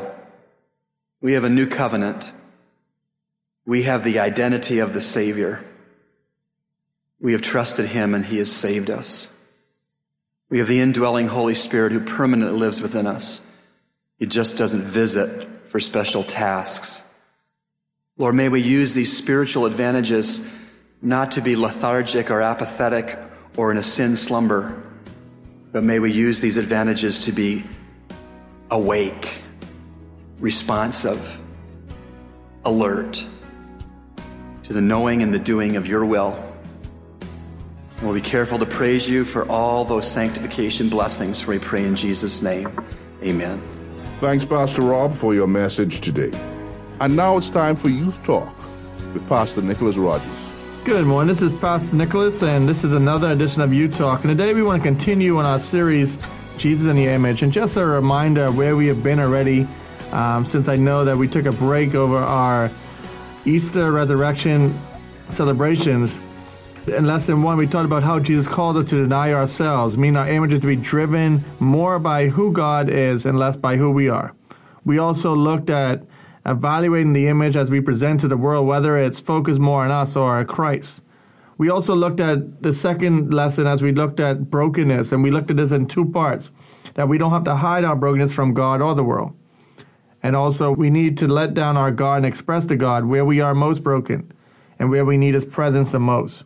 We 1.23 1.32
have 1.32 1.44
a 1.44 1.49
new 1.49 1.66
covenant. 1.66 2.30
We 3.64 3.85
have 3.85 4.04
the 4.04 4.18
identity 4.18 4.80
of 4.80 4.92
the 4.92 5.00
Savior. 5.00 5.64
We 7.21 7.32
have 7.32 7.40
trusted 7.40 7.87
Him 7.87 8.14
and 8.14 8.23
He 8.23 8.37
has 8.37 8.52
saved 8.52 8.90
us. 8.90 9.35
We 10.50 10.59
have 10.59 10.68
the 10.68 10.80
indwelling 10.80 11.28
Holy 11.28 11.54
Spirit 11.54 11.92
who 11.92 12.00
permanently 12.00 12.59
lives 12.59 12.82
within 12.82 13.06
us. 13.06 13.40
He 14.18 14.26
just 14.26 14.59
doesn't 14.59 14.82
visit 14.82 15.49
for 15.68 15.80
special 15.80 16.23
tasks. 16.23 17.02
Lord, 18.19 18.35
may 18.35 18.50
we 18.50 18.61
use 18.61 18.92
these 18.92 19.16
spiritual 19.16 19.64
advantages 19.64 20.47
not 21.00 21.33
to 21.33 21.40
be 21.40 21.57
lethargic 21.57 22.31
or 22.31 22.42
apathetic 22.42 23.19
or 23.57 23.71
in 23.71 23.78
a 23.78 23.83
sin 23.83 24.19
slumber, 24.19 24.83
but 25.73 25.83
may 25.83 25.99
we 25.99 26.12
use 26.12 26.40
these 26.40 26.59
advantages 26.59 27.25
to 27.25 27.33
be 27.33 27.64
awake, 28.71 29.42
responsive, 30.40 31.38
alert 32.66 33.25
to 34.64 34.75
the 34.75 34.83
knowing 34.83 35.23
and 35.23 35.33
the 35.33 35.38
doing 35.38 35.76
of 35.76 35.87
your 35.87 36.04
will. 36.04 36.33
And 37.97 38.02
we'll 38.02 38.14
be 38.14 38.21
careful 38.21 38.59
to 38.59 38.66
praise 38.66 39.09
you 39.09 39.25
for 39.25 39.49
all 39.49 39.87
those 39.87 40.07
sanctification 40.07 40.90
blessings, 40.90 41.40
for 41.40 41.52
we 41.52 41.59
pray 41.59 41.87
in 41.87 41.97
Jesus' 41.97 42.42
name. 42.42 42.78
Amen. 43.23 43.62
Thanks, 44.19 44.45
Pastor 44.45 44.83
Rob, 44.83 45.14
for 45.14 45.35
your 45.35 45.47
message 45.47 46.02
today. 46.02 46.51
And 47.00 47.16
now 47.16 47.37
it's 47.37 47.50
time 47.50 47.76
for 47.76 47.88
Youth 47.88 48.22
Talk 48.25 48.54
with 49.12 49.26
Pastor 49.28 49.62
Nicholas 49.62 49.96
Rogers. 49.96 50.28
Good 50.84 51.06
morning. 51.06 51.28
This 51.28 51.42
is 51.42 51.52
Pastor 51.52 51.96
Nicholas, 51.96 52.42
and 52.42 52.68
this 52.68 52.84
is 52.84 52.92
another 52.92 53.30
edition 53.32 53.62
of 53.62 53.72
Youth 53.72 53.96
Talk. 53.96 54.25
And 54.25 54.37
today 54.37 54.54
we 54.54 54.62
want 54.62 54.82
to 54.82 54.88
continue 54.88 55.38
on 55.38 55.46
our 55.46 55.58
series, 55.58 56.18
Jesus 56.58 56.87
in 56.87 56.96
the 56.96 57.06
Image. 57.06 57.42
And 57.42 57.52
just 57.52 57.76
a 57.76 57.84
reminder 57.84 58.44
of 58.44 58.56
where 58.56 58.76
we 58.76 58.87
have 58.87 59.02
been 59.02 59.18
already, 59.18 59.66
um, 60.12 60.46
since 60.46 60.68
I 60.68 60.76
know 60.76 61.04
that 61.04 61.16
we 61.16 61.26
took 61.28 61.46
a 61.46 61.52
break 61.52 61.94
over 61.94 62.18
our 62.18 62.70
Easter 63.44 63.90
resurrection 63.90 64.78
celebrations. 65.30 66.18
In 66.87 67.06
lesson 67.06 67.42
one, 67.42 67.56
we 67.56 67.66
talked 67.66 67.87
about 67.87 68.02
how 68.02 68.18
Jesus 68.18 68.46
called 68.46 68.76
us 68.76 68.90
to 68.90 68.96
deny 68.96 69.32
ourselves, 69.32 69.96
meaning 69.96 70.16
our 70.16 70.28
images 70.28 70.61
to 70.61 70.66
be 70.66 70.76
driven 70.76 71.44
more 71.58 71.99
by 71.99 72.28
who 72.28 72.52
God 72.52 72.90
is 72.90 73.26
and 73.26 73.38
less 73.38 73.56
by 73.56 73.76
who 73.76 73.90
we 73.90 74.08
are. 74.08 74.34
We 74.84 74.99
also 74.99 75.34
looked 75.34 75.70
at 75.70 76.02
evaluating 76.44 77.12
the 77.12 77.28
image 77.28 77.56
as 77.56 77.70
we 77.70 77.80
present 77.80 78.20
to 78.20 78.28
the 78.28 78.37
world, 78.37 78.66
whether 78.66 78.96
it's 78.96 79.20
focused 79.20 79.61
more 79.61 79.84
on 79.84 79.90
us 79.90 80.16
or 80.16 80.44
Christ. 80.44 81.02
We 81.58 81.70
also 81.70 81.94
looked 81.94 82.20
at 82.20 82.62
the 82.62 82.72
second 82.72 83.32
lesson 83.32 83.66
as 83.66 83.82
we 83.82 83.92
looked 83.92 84.18
at 84.18 84.50
brokenness, 84.50 85.12
and 85.12 85.22
we 85.22 85.30
looked 85.30 85.50
at 85.50 85.56
this 85.56 85.70
in 85.70 85.87
two 85.87 86.06
parts 86.11 86.50
that 86.94 87.08
we 87.08 87.18
don't 87.18 87.30
have 87.30 87.44
to 87.44 87.56
hide 87.56 87.84
our 87.84 87.96
brokenness 87.96 88.32
from 88.32 88.54
God 88.54 88.80
or 88.80 88.94
the 88.94 89.04
world. 89.04 89.32
And 90.22 90.37
also, 90.37 90.70
we 90.70 90.90
need 90.90 91.18
to 91.18 91.28
let 91.28 91.54
down 91.54 91.76
our 91.76 91.90
guard 91.90 92.18
and 92.18 92.26
express 92.26 92.66
to 92.66 92.76
God 92.76 93.04
where 93.04 93.25
we 93.25 93.40
are 93.40 93.54
most 93.54 93.82
broken 93.82 94.32
and 94.78 94.90
where 94.90 95.04
we 95.04 95.16
need 95.16 95.34
His 95.34 95.44
presence 95.44 95.92
the 95.92 96.00
most. 96.00 96.44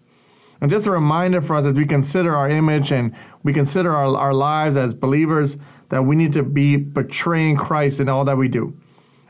And 0.61 0.71
just 0.71 0.87
a 0.87 0.91
reminder 0.91 1.41
for 1.41 1.57
us 1.57 1.67
as 1.67 1.75
we 1.75 1.85
consider 1.85 2.35
our 2.35 2.49
image 2.49 2.91
and 2.91 3.15
we 3.43 3.53
consider 3.53 3.95
our, 3.95 4.17
our 4.17 4.35
lives 4.35 4.77
as 4.77 4.95
believers 4.95 5.57
that 5.91 6.03
we 6.03 6.17
need 6.17 6.33
to 6.33 6.43
be 6.43 6.79
portraying 6.79 7.57
Christ 7.57 8.01
in 8.01 8.09
all 8.09 8.25
that 8.25 8.39
we 8.39 8.49
do. 8.49 8.77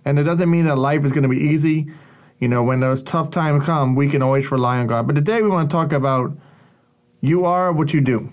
And 0.07 0.21
it 0.21 0.23
doesn't 0.23 0.49
mean 0.49 0.67
that 0.67 0.79
life 0.79 1.05
is 1.05 1.11
going 1.11 1.25
to 1.25 1.29
be 1.29 1.37
easy. 1.37 1.93
You 2.39 2.47
know, 2.47 2.63
when 2.63 2.79
those 2.79 3.03
tough 3.03 3.31
times 3.31 3.65
come, 3.67 3.97
we 3.97 4.09
can 4.09 4.23
always 4.23 4.51
rely 4.53 4.79
on 4.79 4.87
God. 4.87 5.07
But 5.09 5.17
today 5.17 5.43
we 5.43 5.49
want 5.49 5.69
to 5.69 5.75
talk 5.75 5.93
about 5.93 6.33
you 7.21 7.45
are 7.45 7.73
what 7.73 7.93
you 7.93 8.01
do. 8.01 8.33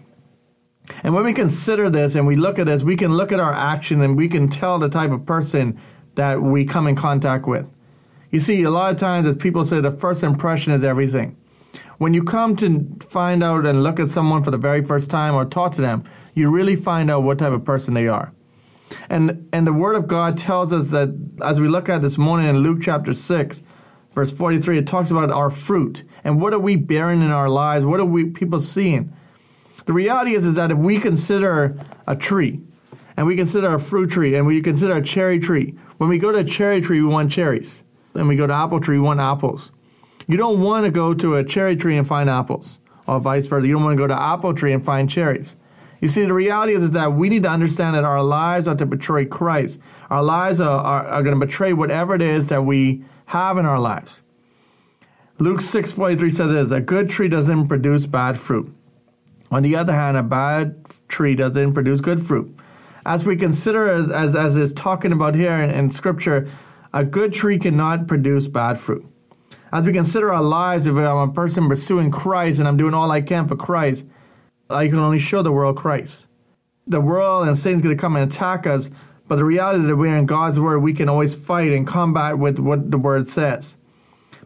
And 1.03 1.15
when 1.15 1.23
we 1.23 1.33
consider 1.33 1.89
this 1.89 2.13
and 2.13 2.27
we 2.27 2.35
look 2.35 2.59
at 2.59 2.67
this, 2.67 2.83
we 2.83 2.95
can 2.95 3.15
look 3.15 3.31
at 3.31 3.39
our 3.39 3.53
action 3.53 4.01
and 4.01 4.15
we 4.15 4.29
can 4.29 4.49
tell 4.49 4.77
the 4.77 4.89
type 4.89 5.11
of 5.11 5.25
person 5.25 5.81
that 6.13 6.41
we 6.41 6.63
come 6.63 6.85
in 6.85 6.95
contact 6.95 7.47
with. 7.47 7.67
You 8.29 8.39
see, 8.39 8.61
a 8.63 8.69
lot 8.69 8.91
of 8.91 8.99
times, 8.99 9.25
as 9.25 9.35
people 9.35 9.63
say, 9.63 9.79
the 9.79 9.91
first 9.91 10.21
impression 10.21 10.73
is 10.73 10.83
everything. 10.83 11.37
When 11.97 12.13
you 12.13 12.23
come 12.23 12.55
to 12.57 12.87
find 13.09 13.43
out 13.43 13.65
and 13.65 13.81
look 13.81 13.99
at 13.99 14.09
someone 14.09 14.43
for 14.43 14.51
the 14.51 14.57
very 14.57 14.83
first 14.83 15.09
time 15.09 15.33
or 15.33 15.45
talk 15.45 15.73
to 15.73 15.81
them, 15.81 16.03
you 16.35 16.51
really 16.51 16.75
find 16.75 17.09
out 17.09 17.23
what 17.23 17.39
type 17.39 17.53
of 17.53 17.65
person 17.65 17.95
they 17.95 18.07
are. 18.07 18.33
And 19.09 19.47
and 19.53 19.65
the 19.65 19.73
word 19.73 19.95
of 19.95 20.07
God 20.07 20.37
tells 20.37 20.73
us 20.73 20.89
that 20.89 21.09
as 21.43 21.59
we 21.59 21.67
look 21.67 21.89
at 21.89 22.01
this 22.01 22.17
morning 22.17 22.49
in 22.49 22.59
Luke 22.59 22.79
chapter 22.81 23.13
6, 23.13 23.63
verse 24.11 24.31
43, 24.31 24.79
it 24.79 24.87
talks 24.87 25.11
about 25.11 25.31
our 25.31 25.49
fruit. 25.49 26.03
And 26.23 26.41
what 26.41 26.53
are 26.53 26.59
we 26.59 26.75
bearing 26.75 27.21
in 27.21 27.31
our 27.31 27.49
lives? 27.49 27.85
What 27.85 27.99
are 27.99 28.05
we 28.05 28.25
people 28.25 28.59
seeing? 28.59 29.13
The 29.85 29.93
reality 29.93 30.35
is, 30.35 30.45
is 30.45 30.55
that 30.55 30.71
if 30.71 30.77
we 30.77 30.99
consider 30.99 31.77
a 32.07 32.15
tree, 32.15 32.61
and 33.17 33.27
we 33.27 33.35
consider 33.35 33.73
a 33.73 33.79
fruit 33.79 34.11
tree, 34.11 34.35
and 34.35 34.47
we 34.47 34.61
consider 34.61 34.97
a 34.97 35.01
cherry 35.01 35.39
tree, 35.39 35.77
when 35.97 36.09
we 36.09 36.17
go 36.17 36.31
to 36.31 36.39
a 36.39 36.43
cherry 36.43 36.81
tree, 36.81 37.01
we 37.01 37.07
want 37.07 37.31
cherries. 37.31 37.83
And 38.15 38.27
we 38.27 38.35
go 38.35 38.47
to 38.47 38.53
apple 38.53 38.79
tree, 38.79 38.97
we 38.97 39.03
want 39.03 39.19
apples. 39.19 39.71
You 40.27 40.37
don't 40.37 40.61
want 40.61 40.85
to 40.85 40.91
go 40.91 41.13
to 41.13 41.35
a 41.35 41.43
cherry 41.43 41.75
tree 41.75 41.97
and 41.97 42.07
find 42.07 42.29
apples, 42.29 42.79
or 43.07 43.19
vice 43.19 43.47
versa. 43.47 43.67
You 43.67 43.73
don't 43.73 43.83
want 43.83 43.97
to 43.97 44.03
go 44.03 44.07
to 44.07 44.19
apple 44.19 44.53
tree 44.53 44.71
and 44.71 44.83
find 44.83 45.09
cherries. 45.09 45.55
You 46.03 46.09
see, 46.09 46.25
the 46.25 46.33
reality 46.33 46.73
is, 46.73 46.83
is 46.83 46.91
that 46.91 47.13
we 47.13 47.29
need 47.29 47.43
to 47.43 47.49
understand 47.49 47.95
that 47.95 48.03
our 48.03 48.21
lives 48.21 48.67
are 48.67 48.75
to 48.75 48.85
betray 48.85 49.23
Christ. 49.25 49.79
Our 50.09 50.21
lives 50.21 50.59
are, 50.59 50.81
are, 50.81 51.07
are 51.07 51.23
going 51.23 51.33
to 51.33 51.45
betray 51.45 51.71
whatever 51.71 52.13
it 52.13 52.21
is 52.21 52.49
that 52.49 52.65
we 52.65 53.05
have 53.27 53.57
in 53.57 53.65
our 53.65 53.79
lives. 53.79 54.19
Luke 55.39 55.61
6.43 55.61 56.19
says 56.33 56.51
this, 56.51 56.71
a 56.71 56.81
good 56.81 57.09
tree 57.09 57.29
doesn't 57.29 57.69
produce 57.69 58.05
bad 58.05 58.37
fruit. 58.37 58.75
On 59.49 59.63
the 59.63 59.77
other 59.77 59.93
hand, 59.93 60.17
a 60.17 60.23
bad 60.23 60.75
tree 61.07 61.35
doesn't 61.35 61.73
produce 61.73 62.01
good 62.01 62.19
fruit. 62.19 62.53
As 63.05 63.23
we 63.23 63.37
consider, 63.37 63.87
as, 63.87 64.11
as, 64.11 64.35
as 64.35 64.57
is 64.57 64.73
talking 64.73 65.13
about 65.13 65.35
here 65.35 65.53
in, 65.53 65.69
in 65.69 65.89
Scripture, 65.89 66.49
a 66.93 67.05
good 67.05 67.31
tree 67.31 67.57
cannot 67.57 68.09
produce 68.09 68.49
bad 68.49 68.77
fruit. 68.77 69.05
As 69.71 69.85
we 69.85 69.93
consider 69.93 70.33
our 70.33 70.43
lives, 70.43 70.85
if 70.85 70.97
I'm 70.97 71.29
a 71.29 71.31
person 71.31 71.69
pursuing 71.69 72.11
Christ 72.11 72.59
and 72.59 72.67
I'm 72.67 72.75
doing 72.75 72.93
all 72.93 73.09
I 73.09 73.21
can 73.21 73.47
for 73.47 73.55
Christ, 73.55 74.05
Uh, 74.69 74.75
I 74.75 74.87
can 74.87 74.99
only 74.99 75.19
show 75.19 75.41
the 75.41 75.51
world 75.51 75.77
Christ. 75.77 76.27
The 76.87 77.01
world 77.01 77.47
and 77.47 77.57
Satan's 77.57 77.81
going 77.81 77.95
to 77.95 78.01
come 78.01 78.15
and 78.15 78.31
attack 78.31 78.67
us, 78.67 78.89
but 79.27 79.37
the 79.37 79.45
reality 79.45 79.81
is 79.81 79.87
that 79.87 79.95
we're 79.95 80.17
in 80.17 80.25
God's 80.25 80.59
word, 80.59 80.79
we 80.79 80.93
can 80.93 81.09
always 81.09 81.33
fight 81.33 81.71
and 81.71 81.87
combat 81.87 82.37
with 82.37 82.59
what 82.59 82.91
the 82.91 82.97
word 82.97 83.29
says. 83.29 83.77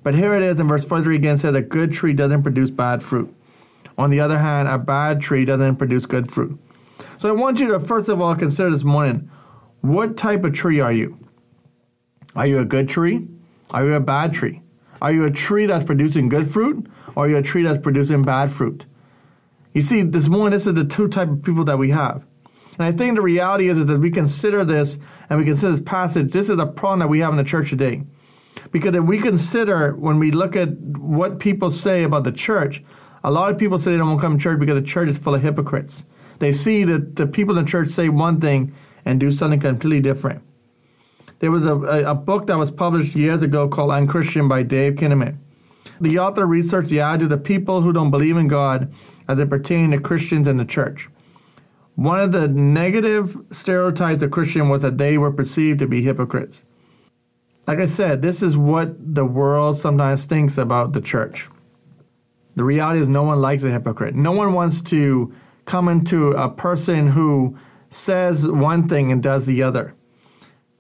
But 0.04 0.14
here 0.14 0.36
it 0.36 0.44
is 0.44 0.60
in 0.60 0.68
verse 0.68 0.86
43 0.86 1.16
again 1.16 1.38
says 1.38 1.56
a 1.56 1.62
good 1.62 1.92
tree 1.92 2.14
doesn't 2.14 2.44
produce 2.44 2.70
bad 2.70 3.04
fruit. 3.04 3.34
On 3.98 4.10
the 4.10 4.20
other 4.20 4.38
hand, 4.38 4.68
a 4.68 4.78
bad 4.78 5.20
tree 5.20 5.44
doesn't 5.44 5.78
produce 5.78 6.06
good 6.06 6.32
fruit. 6.32 6.58
So 7.18 7.30
I 7.30 7.32
want 7.32 7.60
you 7.60 7.68
to 7.70 7.80
first 7.80 8.08
of 8.08 8.22
all 8.22 8.36
consider 8.36 8.70
this 8.70 8.84
morning 8.84 9.30
what 9.82 10.18
type 10.18 10.44
of 10.44 10.54
tree 10.54 10.80
are 10.80 10.94
you? 10.94 11.18
Are 12.36 12.46
you 12.46 12.60
a 12.60 12.66
good 12.66 12.88
tree? 12.88 13.28
Are 13.72 13.84
you 13.86 13.96
a 13.96 14.00
bad 14.00 14.34
tree? 14.34 14.62
Are 15.02 15.12
you 15.12 15.26
a 15.26 15.32
tree 15.32 15.66
that's 15.66 15.84
producing 15.84 16.30
good 16.30 16.50
fruit? 16.50 16.88
Or 17.16 17.26
are 17.26 17.30
you 17.30 17.38
a 17.38 17.42
tree 17.42 17.64
that's 17.64 17.78
producing 17.78 18.24
bad 18.24 18.52
fruit? 18.52 18.86
You 19.74 19.82
see, 19.82 20.02
this 20.02 20.28
morning, 20.28 20.54
this 20.54 20.68
is 20.68 20.74
the 20.74 20.86
two 20.86 21.08
type 21.08 21.30
of 21.30 21.44
people 21.44 21.64
that 21.66 21.78
we 21.78 21.92
have. 21.92 22.26
And 22.80 22.88
I 22.88 22.92
think 22.92 23.16
the 23.16 23.22
reality 23.22 23.70
is, 23.70 23.78
is 23.78 23.86
that 23.88 24.00
we 24.00 24.12
consider 24.12 24.64
this 24.64 24.98
and 25.30 25.40
we 25.40 25.46
consider 25.46 25.72
this 25.72 25.82
passage, 25.82 26.32
this 26.32 26.50
is 26.50 26.60
a 26.60 26.66
problem 26.66 27.00
that 27.00 27.08
we 27.08 27.20
have 27.20 27.32
in 27.32 27.38
the 27.38 27.44
church 27.44 27.70
today. 27.70 28.04
Because 28.72 28.96
if 28.96 29.04
we 29.04 29.20
consider, 29.20 29.96
when 29.96 30.20
we 30.20 30.32
look 30.32 30.56
at 30.56 30.70
what 30.78 31.40
people 31.40 31.70
say 31.70 32.04
about 32.04 32.24
the 32.24 32.32
church, 32.32 32.84
a 33.24 33.32
lot 33.32 33.52
of 33.52 33.58
people 33.58 33.78
say 33.78 33.92
they 33.92 33.98
don't 33.98 34.10
want 34.10 34.22
to 34.22 34.26
come 34.26 34.38
to 34.38 34.44
church 34.44 34.60
because 34.60 34.76
the 34.76 34.88
church 34.88 35.10
is 35.10 35.18
full 35.18 35.36
of 35.36 35.42
hypocrites. 35.42 36.04
They 36.40 36.52
see 36.52 36.84
that 36.84 37.16
the 37.16 37.28
people 37.28 37.58
in 37.58 37.66
the 37.66 37.70
church 37.70 37.90
say 37.90 38.10
one 38.10 38.40
thing 38.40 38.74
and 39.06 39.20
do 39.20 39.32
something 39.32 39.60
completely 39.60 40.02
different. 40.02 40.44
There 41.40 41.52
was 41.52 41.66
a, 41.66 41.76
a, 41.76 42.12
a 42.12 42.16
book 42.16 42.48
that 42.48 42.58
was 42.58 42.72
published 42.72 43.16
years 43.16 43.42
ago 43.42 43.68
called 43.68 43.92
Unchristian 43.92 44.48
by 44.48 44.64
Dave 44.64 44.96
Kinnaman. 44.96 45.38
The 46.00 46.20
author 46.20 46.46
researched 46.46 46.90
the 46.90 47.02
attitudes 47.02 47.32
of 47.32 47.44
people 47.44 47.82
who 47.82 47.92
don't 47.92 48.12
believe 48.12 48.38
in 48.38 48.48
God 48.48 48.94
as 49.28 49.40
it 49.40 49.50
pertained 49.50 49.94
to 49.94 50.00
Christians 50.00 50.48
and 50.48 50.60
the 50.60 50.66
church. 50.66 51.10
One 51.96 52.20
of 52.20 52.32
the 52.32 52.48
negative 52.48 53.38
stereotypes 53.52 54.22
of 54.22 54.32
Christian 54.32 54.70
was 54.70 54.84
that 54.84 54.98
they 54.98 55.18
were 55.18 55.32
perceived 55.32 55.80
to 55.80 55.88
be 55.88 56.04
hypocrites. 56.04 56.64
Like 57.66 57.80
I 57.80 57.86
said, 57.86 58.22
this 58.22 58.42
is 58.44 58.56
what 58.56 58.96
the 59.16 59.26
world 59.26 59.80
sometimes 59.80 60.26
thinks 60.26 60.58
about 60.58 60.94
the 60.94 61.02
church. 61.02 61.50
The 62.56 62.64
reality 62.64 63.00
is, 63.00 63.10
no 63.10 63.24
one 63.24 63.42
likes 63.42 63.64
a 63.64 63.72
hypocrite. 63.72 64.16
No 64.16 64.32
one 64.32 64.54
wants 64.54 64.82
to 64.84 65.34
come 65.66 65.90
into 65.90 66.32
a 66.32 66.50
person 66.50 67.08
who 67.08 67.58
says 67.90 68.48
one 68.48 68.88
thing 68.88 69.12
and 69.12 69.22
does 69.22 69.46
the 69.46 69.64
other. 69.64 69.94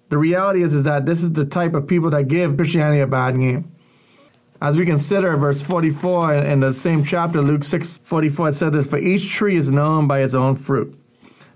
The 0.09 0.17
reality 0.17 0.63
is, 0.63 0.73
is 0.73 0.83
that 0.83 1.05
this 1.05 1.21
is 1.21 1.33
the 1.33 1.45
type 1.45 1.73
of 1.73 1.87
people 1.87 2.09
that 2.11 2.27
give 2.27 2.55
Christianity 2.55 3.01
a 3.01 3.07
bad 3.07 3.35
name. 3.35 3.75
As 4.59 4.75
we 4.75 4.85
consider 4.85 5.37
verse 5.37 5.61
44 5.61 6.33
in 6.33 6.61
the 6.61 6.73
same 6.73 7.03
chapter, 7.03 7.41
Luke 7.41 7.63
6 7.63 7.99
44, 8.03 8.49
it 8.49 8.53
said 8.53 8.73
this 8.73 8.87
For 8.87 8.97
each 8.97 9.31
tree 9.31 9.55
is 9.55 9.69
known 9.69 10.07
by 10.07 10.21
its 10.21 10.33
own 10.33 10.55
fruit. 10.55 10.97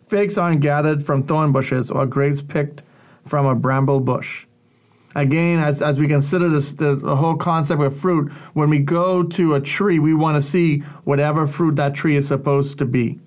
Figs 0.07 0.37
aren't 0.37 0.61
gathered 0.61 1.03
from 1.03 1.23
thorn 1.23 1.51
bushes, 1.51 1.89
or 1.89 2.05
grapes 2.05 2.41
picked 2.41 2.83
from 3.25 3.47
a 3.47 3.55
bramble 3.55 4.01
bush. 4.01 4.45
Again, 5.15 5.59
as, 5.59 5.81
as 5.81 5.99
we 5.99 6.07
consider 6.07 6.47
this, 6.47 6.73
the, 6.73 6.95
the 6.95 7.15
whole 7.15 7.35
concept 7.35 7.81
of 7.81 7.97
fruit, 7.97 8.31
when 8.53 8.69
we 8.69 8.79
go 8.79 9.23
to 9.23 9.55
a 9.55 9.61
tree, 9.61 9.99
we 9.99 10.13
want 10.13 10.35
to 10.35 10.41
see 10.41 10.79
whatever 11.03 11.47
fruit 11.47 11.77
that 11.77 11.95
tree 11.95 12.15
is 12.15 12.27
supposed 12.27 12.77
to 12.77 12.85
be. 12.85 13.19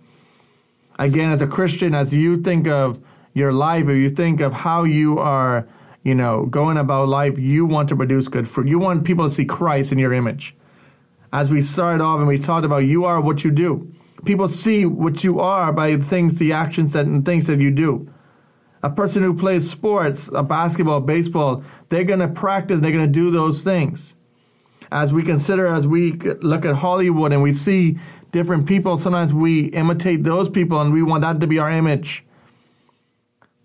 Again, 0.99 1.31
as 1.31 1.43
a 1.43 1.47
Christian, 1.47 1.95
as 1.95 2.15
you 2.15 2.41
think 2.41 2.69
of 2.69 3.03
your 3.35 3.53
life, 3.53 3.87
or 3.87 3.95
you 3.95 4.09
think 4.09 4.41
of 4.41 4.53
how 4.53 4.85
you 4.85 5.19
are 5.19 5.67
you 6.05 6.15
know, 6.15 6.45
going 6.47 6.77
about 6.77 7.09
life, 7.09 7.39
you 7.39 7.65
want 7.65 7.89
to 7.89 7.97
produce 7.97 8.29
good 8.29 8.47
fruit. 8.47 8.69
You 8.69 8.79
want 8.79 9.05
people 9.05 9.27
to 9.27 9.35
see 9.35 9.47
Christ 9.47 9.91
in 9.91 9.99
your 9.99 10.13
image. 10.13 10.55
As 11.33 11.51
we 11.51 11.61
started 11.61 12.05
off 12.05 12.19
and 12.19 12.29
we 12.29 12.39
talked 12.39 12.65
about, 12.65 12.85
you 12.85 13.07
are 13.07 13.21
what 13.21 13.43
you 13.43 13.51
do. 13.51 13.91
People 14.25 14.47
see 14.47 14.85
what 14.87 15.25
you 15.25 15.41
are 15.41 15.73
by 15.73 15.97
things, 15.97 16.39
the 16.39 16.53
actions 16.53 16.93
that, 16.93 17.07
and 17.07 17.25
things 17.25 17.47
that 17.47 17.59
you 17.59 17.71
do. 17.71 18.09
A 18.83 18.91
person 18.91 19.23
who 19.23 19.35
plays 19.35 19.69
sports, 19.69 20.29
a 20.33 20.43
basketball, 20.43 21.01
baseball, 21.01 21.65
they're 21.89 22.05
going 22.05 22.21
to 22.21 22.29
practice, 22.29 22.81
they're 22.81 22.93
going 22.93 23.07
to 23.07 23.13
do 23.13 23.31
those 23.31 23.65
things. 23.65 24.15
As 24.93 25.13
we 25.13 25.23
consider, 25.23 25.67
as 25.67 25.87
we 25.87 26.13
look 26.13 26.67
at 26.67 26.77
Hollywood 26.77 27.33
and 27.33 27.43
we 27.43 27.53
see 27.53 27.99
different 28.31 28.67
people, 28.67 28.97
sometimes 28.99 29.33
we 29.33 29.67
imitate 29.67 30.23
those 30.23 30.51
people 30.51 30.81
and 30.81 30.93
we 30.93 31.03
want 31.03 31.23
that 31.23 31.41
to 31.41 31.47
be 31.47 31.59
our 31.59 31.71
image. 31.71 32.25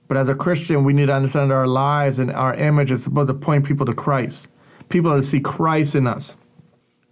But 0.10 0.18
as 0.18 0.28
a 0.28 0.36
Christian, 0.36 0.84
we 0.84 0.92
need 0.92 1.06
to 1.06 1.14
understand 1.14 1.54
our 1.54 1.68
lives 1.68 2.18
and 2.18 2.32
our 2.32 2.56
image 2.56 2.90
is 2.90 3.04
supposed 3.04 3.28
to 3.28 3.34
point 3.36 3.64
people 3.64 3.86
to 3.86 3.94
Christ. 3.94 4.48
People 4.90 5.14
are 5.14 5.18
to 5.18 5.24
see 5.24 5.40
Christ 5.40 5.94
in 5.94 6.08
us. 6.08 6.36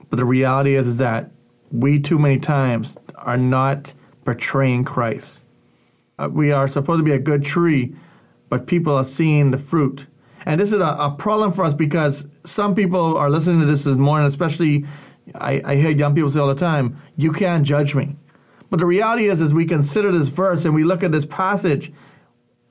But 0.09 0.17
the 0.17 0.25
reality 0.25 0.75
is, 0.75 0.87
is 0.87 0.97
that 0.97 1.29
we 1.71 1.99
too 1.99 2.17
many 2.17 2.39
times 2.39 2.97
are 3.15 3.37
not 3.37 3.93
portraying 4.25 4.83
Christ. 4.83 5.41
Uh, 6.17 6.29
we 6.31 6.51
are 6.51 6.67
supposed 6.67 6.99
to 6.99 7.03
be 7.03 7.11
a 7.11 7.19
good 7.19 7.43
tree, 7.43 7.95
but 8.49 8.65
people 8.65 8.95
are 8.95 9.03
seeing 9.03 9.51
the 9.51 9.59
fruit. 9.59 10.07
And 10.47 10.59
this 10.59 10.71
is 10.71 10.79
a, 10.79 10.85
a, 10.85 11.15
problem 11.19 11.51
for 11.51 11.65
us 11.65 11.75
because 11.75 12.27
some 12.45 12.73
people 12.73 13.15
are 13.15 13.29
listening 13.29 13.59
to 13.59 13.67
this 13.67 13.83
this 13.83 13.97
morning, 13.97 14.25
especially 14.25 14.85
I, 15.35 15.61
I 15.63 15.75
hear 15.75 15.91
young 15.91 16.15
people 16.15 16.31
say 16.31 16.39
all 16.39 16.47
the 16.47 16.55
time, 16.55 16.99
you 17.15 17.31
can't 17.31 17.63
judge 17.63 17.93
me. 17.93 18.15
But 18.71 18.79
the 18.79 18.85
reality 18.87 19.29
is, 19.29 19.39
as 19.41 19.53
we 19.53 19.65
consider 19.65 20.11
this 20.11 20.29
verse 20.29 20.65
and 20.65 20.73
we 20.73 20.83
look 20.83 21.03
at 21.03 21.11
this 21.11 21.25
passage, 21.25 21.91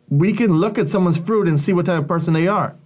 we 0.08 0.32
can 0.32 0.52
look 0.52 0.78
at 0.78 0.88
someone's 0.88 1.18
fruit 1.18 1.48
and 1.48 1.58
see 1.58 1.72
what 1.72 1.86
type 1.86 2.02
of 2.02 2.08
person 2.08 2.34
they 2.34 2.48
are. 2.48 2.76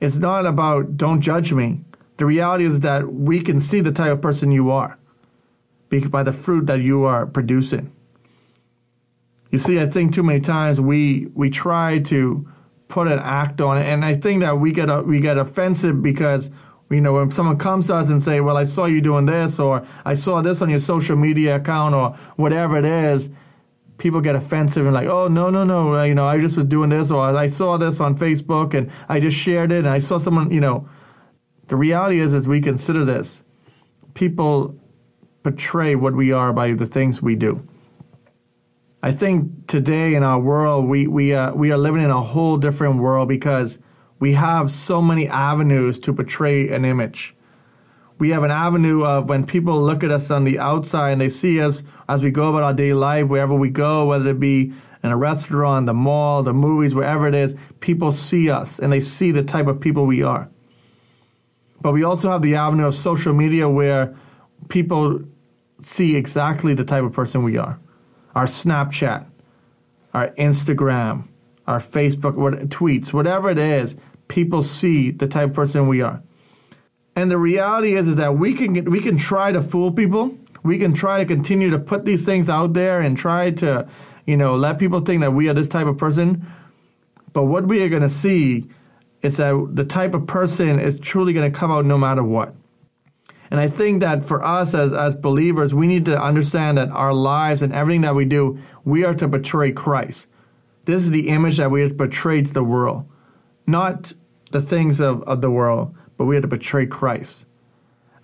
It's 0.00 0.16
not 0.16 0.46
about 0.46 0.96
don't 0.96 1.20
judge 1.20 1.52
me. 1.52 1.80
The 2.18 2.26
reality 2.26 2.64
is 2.64 2.80
that 2.80 3.12
we 3.12 3.40
can 3.40 3.60
see 3.60 3.80
the 3.80 3.92
type 3.92 4.12
of 4.12 4.20
person 4.20 4.50
you 4.50 4.70
are 4.70 4.98
by 6.10 6.22
the 6.22 6.32
fruit 6.32 6.66
that 6.66 6.80
you 6.80 7.04
are 7.04 7.26
producing. 7.26 7.90
You 9.50 9.58
see, 9.58 9.80
I 9.80 9.86
think 9.86 10.12
too 10.12 10.22
many 10.22 10.40
times 10.40 10.80
we 10.80 11.28
we 11.34 11.48
try 11.48 12.00
to 12.00 12.46
put 12.88 13.08
an 13.08 13.18
act 13.18 13.60
on 13.60 13.78
it, 13.78 13.86
and 13.86 14.04
I 14.04 14.14
think 14.14 14.40
that 14.40 14.58
we 14.58 14.72
get 14.72 15.06
we 15.06 15.20
get 15.20 15.38
offensive 15.38 16.02
because 16.02 16.50
you 16.90 17.00
know 17.00 17.14
when 17.14 17.30
someone 17.30 17.56
comes 17.56 17.86
to 17.86 17.94
us 17.94 18.10
and 18.10 18.22
say, 18.22 18.40
"Well, 18.40 18.56
I 18.56 18.64
saw 18.64 18.86
you 18.86 19.00
doing 19.00 19.26
this," 19.26 19.58
or 19.58 19.84
"I 20.04 20.14
saw 20.14 20.42
this 20.42 20.60
on 20.60 20.68
your 20.68 20.80
social 20.80 21.16
media 21.16 21.56
account," 21.56 21.94
or 21.94 22.16
whatever 22.36 22.76
it 22.76 22.84
is, 22.84 23.30
people 23.98 24.20
get 24.20 24.34
offensive 24.34 24.84
and 24.84 24.94
like, 24.94 25.08
oh 25.08 25.28
no 25.28 25.50
no 25.50 25.64
no, 25.64 26.02
you 26.02 26.14
know 26.14 26.26
I 26.26 26.38
just 26.38 26.56
was 26.56 26.66
doing 26.66 26.90
this 26.90 27.10
or 27.10 27.24
I 27.36 27.46
saw 27.46 27.76
this 27.76 28.00
on 28.00 28.16
Facebook 28.16 28.74
and 28.74 28.90
I 29.08 29.20
just 29.20 29.36
shared 29.36 29.72
it 29.72 29.78
and 29.78 29.88
I 29.88 29.98
saw 29.98 30.18
someone, 30.18 30.50
you 30.50 30.60
know. 30.60 30.88
The 31.68 31.76
reality 31.76 32.20
is, 32.20 32.32
as 32.32 32.46
we 32.46 32.60
consider 32.60 33.04
this, 33.04 33.42
people 34.14 34.78
portray 35.42 35.94
what 35.94 36.14
we 36.14 36.32
are 36.32 36.52
by 36.52 36.72
the 36.72 36.86
things 36.86 37.20
we 37.20 37.36
do. 37.36 37.66
I 39.02 39.12
think 39.12 39.68
today 39.68 40.14
in 40.14 40.24
our 40.24 40.40
world, 40.40 40.86
we 40.86 41.06
we 41.06 41.34
uh, 41.34 41.52
we 41.52 41.70
are 41.70 41.78
living 41.78 42.02
in 42.02 42.10
a 42.10 42.20
whole 42.22 42.56
different 42.56 42.96
world 42.96 43.28
because 43.28 43.78
we 44.18 44.32
have 44.32 44.70
so 44.70 45.00
many 45.02 45.28
avenues 45.28 45.98
to 46.00 46.12
portray 46.12 46.68
an 46.70 46.84
image 46.84 47.35
we 48.18 48.30
have 48.30 48.42
an 48.42 48.50
avenue 48.50 49.04
of 49.04 49.28
when 49.28 49.44
people 49.46 49.82
look 49.82 50.02
at 50.02 50.10
us 50.10 50.30
on 50.30 50.44
the 50.44 50.58
outside 50.58 51.10
and 51.10 51.20
they 51.20 51.28
see 51.28 51.60
us 51.60 51.82
as 52.08 52.22
we 52.22 52.30
go 52.30 52.48
about 52.48 52.62
our 52.62 52.72
daily 52.72 52.94
life, 52.94 53.26
wherever 53.26 53.54
we 53.54 53.68
go, 53.68 54.06
whether 54.06 54.30
it 54.30 54.40
be 54.40 54.72
in 55.02 55.10
a 55.10 55.16
restaurant, 55.16 55.86
the 55.86 55.94
mall, 55.94 56.42
the 56.42 56.54
movies, 56.54 56.94
wherever 56.94 57.28
it 57.28 57.34
is, 57.34 57.54
people 57.80 58.10
see 58.10 58.50
us 58.50 58.78
and 58.78 58.92
they 58.92 59.00
see 59.00 59.32
the 59.32 59.42
type 59.42 59.66
of 59.66 59.80
people 59.80 60.06
we 60.06 60.22
are. 60.22 60.48
But 61.80 61.92
we 61.92 62.04
also 62.04 62.30
have 62.30 62.42
the 62.42 62.56
avenue 62.56 62.86
of 62.86 62.94
social 62.94 63.34
media 63.34 63.68
where 63.68 64.16
people 64.68 65.20
see 65.80 66.16
exactly 66.16 66.74
the 66.74 66.84
type 66.84 67.04
of 67.04 67.12
person 67.12 67.42
we 67.42 67.58
are. 67.58 67.78
Our 68.34 68.46
Snapchat, 68.46 69.26
our 70.14 70.30
Instagram, 70.30 71.28
our 71.66 71.80
Facebook 71.80 72.34
what, 72.34 72.54
tweets, 72.70 73.12
whatever 73.12 73.50
it 73.50 73.58
is, 73.58 73.96
people 74.28 74.62
see 74.62 75.10
the 75.10 75.26
type 75.26 75.50
of 75.50 75.54
person 75.54 75.86
we 75.86 76.00
are. 76.00 76.22
And 77.16 77.30
the 77.30 77.38
reality 77.38 77.96
is, 77.96 78.06
is 78.06 78.16
that 78.16 78.36
we 78.36 78.52
can 78.52 78.84
we 78.84 79.00
can 79.00 79.16
try 79.16 79.50
to 79.50 79.62
fool 79.62 79.90
people. 79.90 80.36
We 80.62 80.78
can 80.78 80.92
try 80.92 81.18
to 81.18 81.24
continue 81.24 81.70
to 81.70 81.78
put 81.78 82.04
these 82.04 82.26
things 82.26 82.50
out 82.50 82.74
there 82.74 83.00
and 83.00 83.16
try 83.16 83.52
to, 83.52 83.88
you 84.26 84.36
know, 84.36 84.56
let 84.56 84.78
people 84.78 85.00
think 85.00 85.22
that 85.22 85.32
we 85.32 85.48
are 85.48 85.54
this 85.54 85.68
type 85.68 85.86
of 85.86 85.96
person. 85.96 86.46
But 87.32 87.44
what 87.44 87.66
we 87.66 87.82
are 87.82 87.88
going 87.88 88.02
to 88.02 88.08
see 88.08 88.68
is 89.22 89.38
that 89.38 89.70
the 89.72 89.84
type 89.84 90.12
of 90.14 90.26
person 90.26 90.78
is 90.78 90.98
truly 90.98 91.32
going 91.32 91.50
to 91.50 91.56
come 91.56 91.70
out 91.70 91.84
no 91.84 91.96
matter 91.96 92.22
what. 92.22 92.54
And 93.50 93.60
I 93.60 93.68
think 93.68 94.00
that 94.00 94.24
for 94.24 94.44
us 94.44 94.74
as, 94.74 94.92
as 94.92 95.14
believers, 95.14 95.72
we 95.72 95.86
need 95.86 96.04
to 96.06 96.20
understand 96.20 96.78
that 96.78 96.88
our 96.88 97.14
lives 97.14 97.62
and 97.62 97.72
everything 97.72 98.00
that 98.00 98.14
we 98.14 98.24
do, 98.24 98.58
we 98.84 99.04
are 99.04 99.14
to 99.14 99.28
portray 99.28 99.70
Christ. 99.72 100.26
This 100.84 101.02
is 101.02 101.10
the 101.10 101.28
image 101.28 101.58
that 101.58 101.70
we 101.70 101.82
are 101.82 101.88
to 101.88 101.94
portray 101.94 102.42
to 102.42 102.52
the 102.52 102.64
world, 102.64 103.10
not 103.66 104.12
the 104.50 104.60
things 104.60 105.00
of, 105.00 105.22
of 105.22 105.42
the 105.42 105.50
world, 105.50 105.94
but 106.16 106.24
we 106.26 106.36
had 106.36 106.42
to 106.42 106.48
betray 106.48 106.86
Christ. 106.86 107.46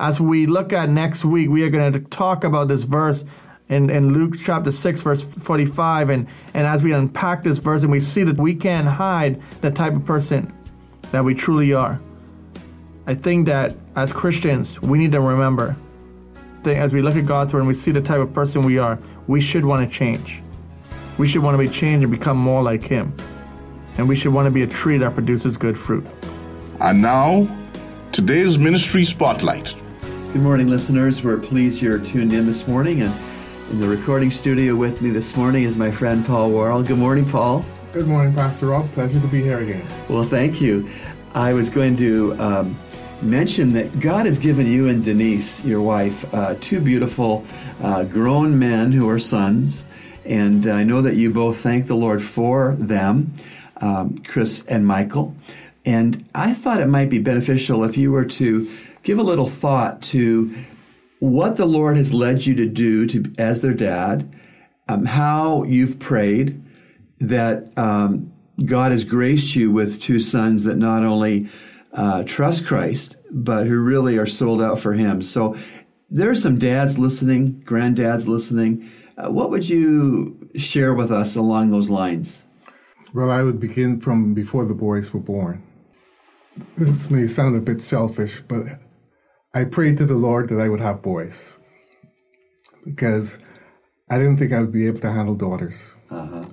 As 0.00 0.20
we 0.20 0.46
look 0.46 0.72
at 0.72 0.88
next 0.88 1.24
week, 1.24 1.48
we 1.48 1.62
are 1.62 1.70
going 1.70 1.92
to 1.92 2.00
talk 2.00 2.44
about 2.44 2.68
this 2.68 2.85
verse 2.85 3.24
in, 3.68 3.88
in 3.88 4.12
Luke 4.12 4.35
chapter 4.37 4.70
6, 4.70 5.02
verse 5.02 5.22
45. 5.22 6.11
And, 6.11 6.26
and 6.55 6.66
as 6.66 6.83
we 6.83 6.92
unpack 6.92 7.42
this 7.42 7.59
verse 7.59 7.83
and 7.83 7.90
we 7.92 8.00
see 8.00 8.24
that 8.24 8.37
we 8.37 8.55
can't 8.55 8.87
hide 8.87 9.40
the 9.61 9.70
type 9.70 9.94
of 9.94 10.05
person 10.05 10.52
that 11.12 11.24
we 11.24 11.35
truly 11.35 11.72
are, 11.72 12.00
I 13.07 13.14
think 13.14 13.46
that 13.46 13.76
as 13.96 14.12
Christians, 14.12 14.81
we 14.81 14.98
need 14.98 15.12
to 15.12 15.20
remember 15.20 15.76
that 16.62 16.76
as 16.76 16.92
we 16.92 17.02
look 17.02 17.16
at 17.16 17.26
God's 17.26 17.52
word 17.52 17.61
and 17.61 17.68
we 17.68 17.74
see 17.74 17.90
the 17.90 18.00
type 18.00 18.20
of 18.20 18.33
person 18.33 18.62
we 18.62 18.78
are, 18.78 18.98
we 19.26 19.40
should 19.40 19.64
want 19.64 19.88
to 19.88 19.96
change. 19.96 20.40
We 21.18 21.26
should 21.26 21.42
want 21.42 21.55
to 21.55 21.59
be 21.59 21.68
changed 21.68 22.05
and 22.05 22.12
become 22.12 22.37
more 22.37 22.62
like 22.62 22.83
Him. 22.83 23.16
And 23.98 24.09
we 24.09 24.16
should 24.16 24.33
want 24.33 24.46
to 24.46 24.50
be 24.50 24.62
a 24.62 24.66
tree 24.66 24.98
that 24.98 25.14
produces 25.14 25.57
good 25.57 25.78
fruit. 25.78 26.07
And 26.81 27.02
now, 27.02 27.46
today's 28.12 28.59
ministry 28.59 29.03
spotlight. 29.03 29.75
Good 30.03 30.42
morning, 30.42 30.68
listeners. 30.68 31.25
We're 31.25 31.38
pleased 31.38 31.81
you're 31.81 31.98
tuned 31.98 32.35
in 32.35 32.44
this 32.44 32.68
morning. 32.68 33.01
And 33.01 33.14
in 33.70 33.81
the 33.81 33.88
recording 33.88 34.31
studio 34.31 34.77
with 34.77 35.01
me 35.01 35.09
this 35.09 35.35
morning 35.35 35.62
is 35.62 35.79
my 35.79 35.90
friend 35.90 36.25
Paul 36.25 36.51
Worrell. 36.51 36.83
Good 36.83 36.98
morning, 36.98 37.29
Paul. 37.29 37.64
Good 37.92 38.07
morning, 38.07 38.35
Pastor 38.35 38.66
Rob. 38.66 38.92
Pleasure 38.92 39.18
to 39.18 39.27
be 39.29 39.42
here 39.42 39.61
again. 39.61 39.87
Well, 40.11 40.25
thank 40.25 40.61
you. 40.61 40.90
I 41.35 41.55
was 41.55 41.70
going 41.70 41.96
to 41.96 42.38
um, 42.38 42.79
mention 43.22 43.72
that 43.72 43.98
God 43.98 44.27
has 44.27 44.38
given 44.38 44.66
you 44.66 44.88
and 44.88 45.03
Denise, 45.03 45.64
your 45.64 45.81
wife, 45.81 46.27
uh, 46.35 46.57
two 46.61 46.83
beautiful 46.83 47.46
uh, 47.81 48.05
grown 48.05 48.59
men 48.59 48.92
who 48.92 49.09
are 49.09 49.18
sons. 49.18 49.87
And 50.27 50.66
I 50.66 50.85
know 50.85 51.01
that 51.01 51.14
you 51.16 51.31
both 51.31 51.61
thank 51.61 51.87
the 51.87 51.96
Lord 51.96 52.22
for 52.22 52.77
them, 52.79 53.33
um, 53.79 54.18
Chris 54.18 54.66
and 54.66 54.87
Michael. 54.87 55.35
And 55.85 56.29
I 56.35 56.55
thought 56.55 56.81
it 56.81 56.87
might 56.87 57.11
be 57.11 57.18
beneficial 57.18 57.85
if 57.85 57.97
you 57.97 58.12
were 58.12 58.25
to 58.25 58.71
give 59.03 59.18
a 59.18 59.23
little 59.23 59.49
thought 59.49 60.01
to 60.03 60.55
what 61.18 61.57
the 61.57 61.66
Lord 61.66 61.97
has 61.97 62.12
led 62.12 62.47
you 62.47 62.55
to 62.57 62.66
do 62.66 63.07
to, 63.07 63.33
as 63.38 63.61
their 63.61 63.75
dad, 63.75 64.33
um, 64.88 65.05
how 65.05 65.62
you've 65.64 65.99
prayed 65.99 66.62
that 67.21 67.77
um, 67.79 68.33
God 68.64 68.92
has 68.92 69.05
graced 69.05 69.55
you 69.55 69.71
with 69.71 70.01
two 70.01 70.21
sons 70.21 70.64
that 70.64 70.77
not 70.77 71.05
only 71.05 71.49
uh, 71.92 72.23
trust 72.25 72.66
Christ, 72.66 73.16
but 73.31 73.66
who 73.66 73.79
really 73.79 74.18
are 74.18 74.27
sold 74.27 74.62
out 74.62 74.81
for 74.81 74.95
Him. 74.95 75.23
So 75.23 75.57
there 76.11 76.31
are 76.31 76.37
some 76.37 76.59
dads 76.59 76.99
listening, 76.99 77.62
granddads 77.64 78.27
listening. 78.27 78.90
Uh, 79.16 79.31
what 79.31 79.51
would 79.51 79.68
you 79.68 80.49
share 80.57 80.95
with 80.95 81.11
us 81.11 81.37
along 81.37 81.71
those 81.71 81.90
lines? 81.90 82.45
Well, 83.14 83.31
I 83.31 83.42
would 83.42 83.61
begin 83.61 84.01
from 84.01 84.35
before 84.35 84.64
the 84.64 84.75
boys 84.75 85.12
were 85.12 85.21
born. 85.21 85.62
This 86.76 87.10
may 87.10 87.26
sound 87.26 87.56
a 87.56 87.60
bit 87.60 87.80
selfish, 87.80 88.42
but 88.46 88.66
I 89.54 89.64
prayed 89.64 89.98
to 89.98 90.06
the 90.06 90.14
Lord 90.14 90.48
that 90.48 90.60
I 90.60 90.68
would 90.68 90.80
have 90.80 91.02
boys 91.02 91.56
because 92.84 93.38
I 94.10 94.18
didn't 94.18 94.36
think 94.36 94.52
I 94.52 94.60
would 94.60 94.72
be 94.72 94.86
able 94.86 95.00
to 95.00 95.12
handle 95.12 95.34
daughters. 95.34 95.94
Uh-huh. 96.10 96.44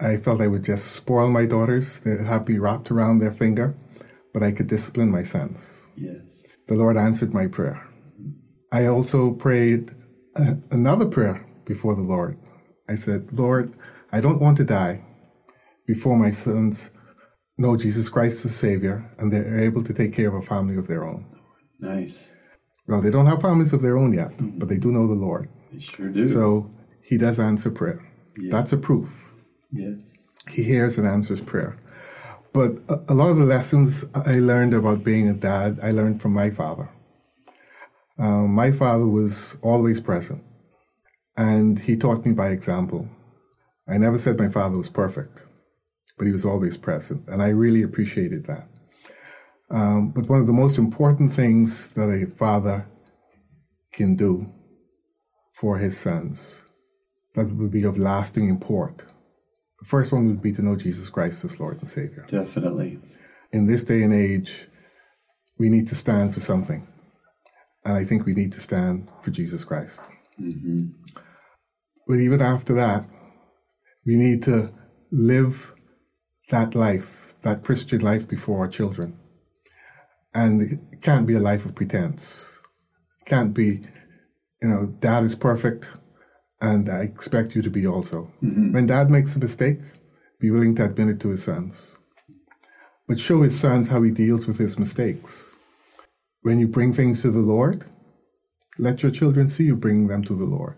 I 0.00 0.16
felt 0.16 0.40
I 0.40 0.48
would 0.48 0.64
just 0.64 0.92
spoil 0.92 1.30
my 1.30 1.46
daughters, 1.46 2.00
they'd 2.00 2.20
have 2.20 2.48
me 2.48 2.58
wrapped 2.58 2.90
around 2.90 3.18
their 3.18 3.32
finger, 3.32 3.74
but 4.32 4.42
I 4.42 4.50
could 4.52 4.66
discipline 4.66 5.10
my 5.10 5.22
sons. 5.22 5.86
Yes. 5.96 6.16
The 6.66 6.74
Lord 6.74 6.96
answered 6.96 7.32
my 7.32 7.46
prayer. 7.46 7.86
I 8.72 8.86
also 8.86 9.32
prayed 9.32 9.94
uh, 10.34 10.54
another 10.72 11.06
prayer 11.06 11.46
before 11.64 11.94
the 11.94 12.02
Lord. 12.02 12.38
I 12.88 12.96
said, 12.96 13.28
Lord, 13.32 13.74
I 14.12 14.20
don't 14.20 14.40
want 14.40 14.56
to 14.56 14.64
die 14.64 15.04
before 15.86 16.16
my 16.16 16.32
sons 16.32 16.90
know 17.56 17.76
Jesus 17.76 18.08
Christ 18.08 18.44
as 18.44 18.54
Savior, 18.54 19.10
and 19.18 19.32
they're 19.32 19.60
able 19.60 19.84
to 19.84 19.94
take 19.94 20.12
care 20.12 20.28
of 20.28 20.34
a 20.34 20.46
family 20.46 20.76
of 20.76 20.86
their 20.86 21.04
own. 21.04 21.24
Nice. 21.78 22.32
Well, 22.86 23.00
they 23.00 23.10
don't 23.10 23.26
have 23.26 23.40
families 23.40 23.72
of 23.72 23.82
their 23.82 23.96
own 23.96 24.12
yet, 24.12 24.30
mm-hmm. 24.30 24.58
but 24.58 24.68
they 24.68 24.76
do 24.76 24.92
know 24.92 25.06
the 25.06 25.14
Lord. 25.14 25.48
They 25.72 25.78
sure 25.78 26.08
do. 26.08 26.26
So 26.26 26.70
He 27.02 27.16
does 27.16 27.38
answer 27.38 27.70
prayer. 27.70 28.04
Yeah. 28.36 28.50
That's 28.50 28.72
a 28.72 28.76
proof. 28.76 29.32
Yes. 29.72 29.94
He 30.48 30.62
hears 30.62 30.98
and 30.98 31.06
answers 31.06 31.40
prayer. 31.40 31.78
But 32.52 32.72
a, 32.88 33.12
a, 33.12 33.14
lot 33.14 33.30
of 33.30 33.38
the 33.38 33.44
lessons 33.44 34.04
I 34.14 34.38
learned 34.38 34.74
about 34.74 35.02
being 35.02 35.28
a 35.28 35.34
dad, 35.34 35.80
I 35.82 35.90
learned 35.90 36.22
from 36.22 36.32
my 36.32 36.50
father. 36.50 36.88
Um, 38.18 38.54
my 38.54 38.70
father 38.70 39.06
was 39.08 39.56
always 39.62 40.00
present, 40.00 40.42
and 41.36 41.78
he 41.78 41.96
taught 41.96 42.24
me 42.24 42.32
by 42.32 42.50
example. 42.50 43.08
I 43.88 43.98
never 43.98 44.18
said 44.18 44.38
my 44.38 44.48
father 44.48 44.76
was 44.76 44.88
perfect, 44.88 45.40
but 46.16 46.26
he 46.26 46.32
was 46.32 46.44
always 46.44 46.76
present, 46.76 47.22
and 47.28 47.42
I 47.42 47.48
really 47.48 47.82
appreciated 47.82 48.46
that. 48.46 48.68
Um, 49.70 50.10
but 50.10 50.28
one 50.28 50.40
of 50.40 50.46
the 50.46 50.52
most 50.52 50.78
important 50.78 51.32
things 51.32 51.88
that 51.94 52.08
a 52.08 52.26
father 52.36 52.86
can 53.92 54.14
do 54.14 54.52
for 55.54 55.78
his 55.78 55.96
sons 55.98 56.60
that 57.34 57.50
would 57.52 57.70
be 57.70 57.84
of 57.84 57.98
lasting 57.98 58.48
import. 58.48 59.04
The 59.80 59.86
first 59.86 60.12
one 60.12 60.26
would 60.28 60.42
be 60.42 60.52
to 60.52 60.62
know 60.62 60.76
Jesus 60.76 61.10
Christ 61.10 61.44
as 61.44 61.58
Lord 61.58 61.80
and 61.80 61.88
Savior. 61.88 62.24
Definitely. 62.28 63.00
In 63.52 63.66
this 63.66 63.84
day 63.84 64.02
and 64.02 64.14
age, 64.14 64.68
we 65.58 65.68
need 65.68 65.88
to 65.88 65.94
stand 65.94 66.34
for 66.34 66.40
something. 66.40 66.86
And 67.84 67.96
I 67.96 68.04
think 68.04 68.24
we 68.24 68.34
need 68.34 68.52
to 68.52 68.60
stand 68.60 69.08
for 69.22 69.30
Jesus 69.30 69.64
Christ. 69.64 70.00
But 72.06 72.14
even 72.14 72.40
after 72.40 72.74
that, 72.74 73.06
we 74.06 74.16
need 74.16 74.42
to 74.44 74.72
live 75.10 75.73
that 76.50 76.74
life, 76.74 77.34
that 77.42 77.64
Christian 77.64 78.00
life 78.00 78.28
before 78.28 78.60
our 78.60 78.68
children. 78.68 79.18
And 80.34 80.62
it 80.92 81.02
can't 81.02 81.26
be 81.26 81.34
a 81.34 81.40
life 81.40 81.64
of 81.64 81.74
pretense. 81.74 82.46
It 83.20 83.28
can't 83.28 83.54
be, 83.54 83.82
you 84.62 84.68
know, 84.68 84.86
dad 84.98 85.24
is 85.24 85.34
perfect 85.34 85.86
and 86.60 86.88
I 86.88 87.02
expect 87.02 87.54
you 87.54 87.62
to 87.62 87.70
be 87.70 87.86
also. 87.86 88.30
When 88.72 88.86
dad 88.86 89.10
makes 89.10 89.36
a 89.36 89.38
mistake, 89.38 89.80
be 90.40 90.50
willing 90.50 90.74
to 90.76 90.86
admit 90.86 91.08
it 91.08 91.20
to 91.20 91.30
his 91.30 91.44
sons. 91.44 91.98
But 93.06 93.18
show 93.18 93.42
his 93.42 93.58
sons 93.58 93.88
how 93.88 94.02
he 94.02 94.10
deals 94.10 94.46
with 94.46 94.58
his 94.58 94.78
mistakes. 94.78 95.50
When 96.42 96.58
you 96.58 96.68
bring 96.68 96.92
things 96.92 97.22
to 97.22 97.30
the 97.30 97.40
Lord, 97.40 97.84
let 98.78 99.02
your 99.02 99.12
children 99.12 99.48
see 99.48 99.64
you 99.64 99.76
bring 99.76 100.06
them 100.06 100.24
to 100.24 100.34
the 100.34 100.44
Lord. 100.44 100.76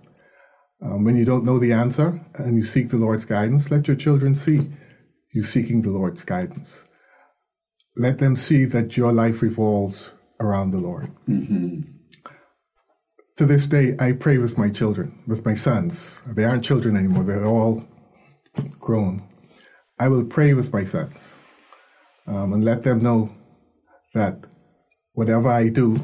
Um, 0.83 1.05
when 1.05 1.17
you 1.17 1.25
don't 1.25 1.45
know 1.45 1.59
the 1.59 1.73
answer 1.73 2.21
and 2.35 2.57
you 2.57 2.63
seek 2.63 2.91
the 2.91 2.97
Lord's 2.97 3.25
guidance, 3.25 3.71
let 3.71 3.87
your 3.87 3.97
children 3.97 4.35
see 4.35 4.61
you 5.37 5.43
seeking 5.43 5.83
the 5.83 5.91
Lord's 5.91 6.25
guidance. 6.25 6.83
Let 7.95 8.19
them 8.19 8.37
see 8.37 8.65
that 8.65 8.97
your 8.97 9.13
life 9.13 9.43
revolves 9.43 10.11
around 10.41 10.71
the 10.71 10.79
Lord. 10.79 11.11
To 13.37 13.45
this 13.45 13.67
day, 13.67 13.95
I 13.99 14.13
pray 14.13 14.39
with 14.39 14.57
my 14.57 14.71
children, 14.71 15.23
with 15.27 15.45
my 15.45 15.55
sons. 15.55 16.23
They 16.27 16.45
aren't 16.45 16.65
children 16.65 16.97
anymore, 16.97 17.25
they're 17.25 17.45
all 17.45 17.85
grown. 18.81 19.29
I 19.99 20.09
will 20.09 20.25
pray 20.25 20.55
with 20.55 20.73
my 20.73 20.85
sons 20.85 21.35
um, 22.27 22.55
and 22.55 22.65
let 22.65 22.83
them 22.83 23.03
know 23.03 23.31
that 24.15 24.39
whatever 25.13 25.49
I 25.49 25.69
do 25.69 25.97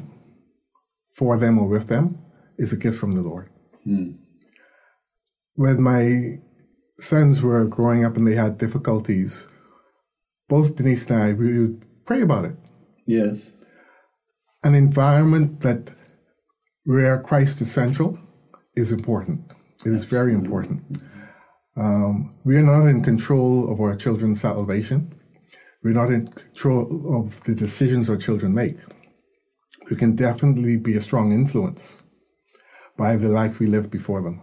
for 1.15 1.39
them 1.39 1.59
or 1.59 1.67
with 1.69 1.89
them 1.89 2.19
is 2.59 2.73
a 2.73 2.77
gift 2.77 2.99
from 2.99 3.13
the 3.13 3.23
Lord. 3.23 3.49
When 5.55 5.83
my 5.83 6.39
sons 7.03 7.43
were 7.43 7.67
growing 7.67 8.05
up 8.05 8.17
and 8.17 8.27
they 8.27 8.35
had 8.35 8.59
difficulties, 8.59 9.49
both 10.49 10.77
Denise 10.77 11.11
and 11.11 11.23
I, 11.23 11.33
we 11.33 11.59
would 11.59 11.85
pray 12.07 12.23
about 12.23 12.45
it. 12.45 12.57
Yes. 13.07 13.53
An 14.63 14.75
environment 14.75 15.61
that 15.61 15.93
where 16.85 17.21
Christ 17.21 17.61
is 17.61 17.71
central 17.71 18.19
is 18.77 18.93
important. 18.93 19.41
It 19.85 19.93
is 19.93 20.05
very 20.05 20.33
important. 20.33 21.03
Um, 21.77 22.31
we 22.45 22.57
are 22.57 22.63
not 22.63 22.87
in 22.87 23.03
control 23.03 23.73
of 23.73 23.81
our 23.81 23.97
children's 23.97 24.41
salvation. 24.41 25.13
We're 25.83 25.95
not 25.95 26.13
in 26.13 26.29
control 26.29 27.19
of 27.19 27.43
the 27.45 27.55
decisions 27.55 28.09
our 28.09 28.17
children 28.17 28.55
make. 28.55 28.77
We 29.91 29.97
can 29.97 30.15
definitely 30.15 30.77
be 30.77 30.95
a 30.95 31.01
strong 31.01 31.33
influence 31.33 32.03
by 32.97 33.17
the 33.17 33.29
life 33.29 33.59
we 33.59 33.67
live 33.67 33.91
before 33.91 34.23
them. 34.23 34.43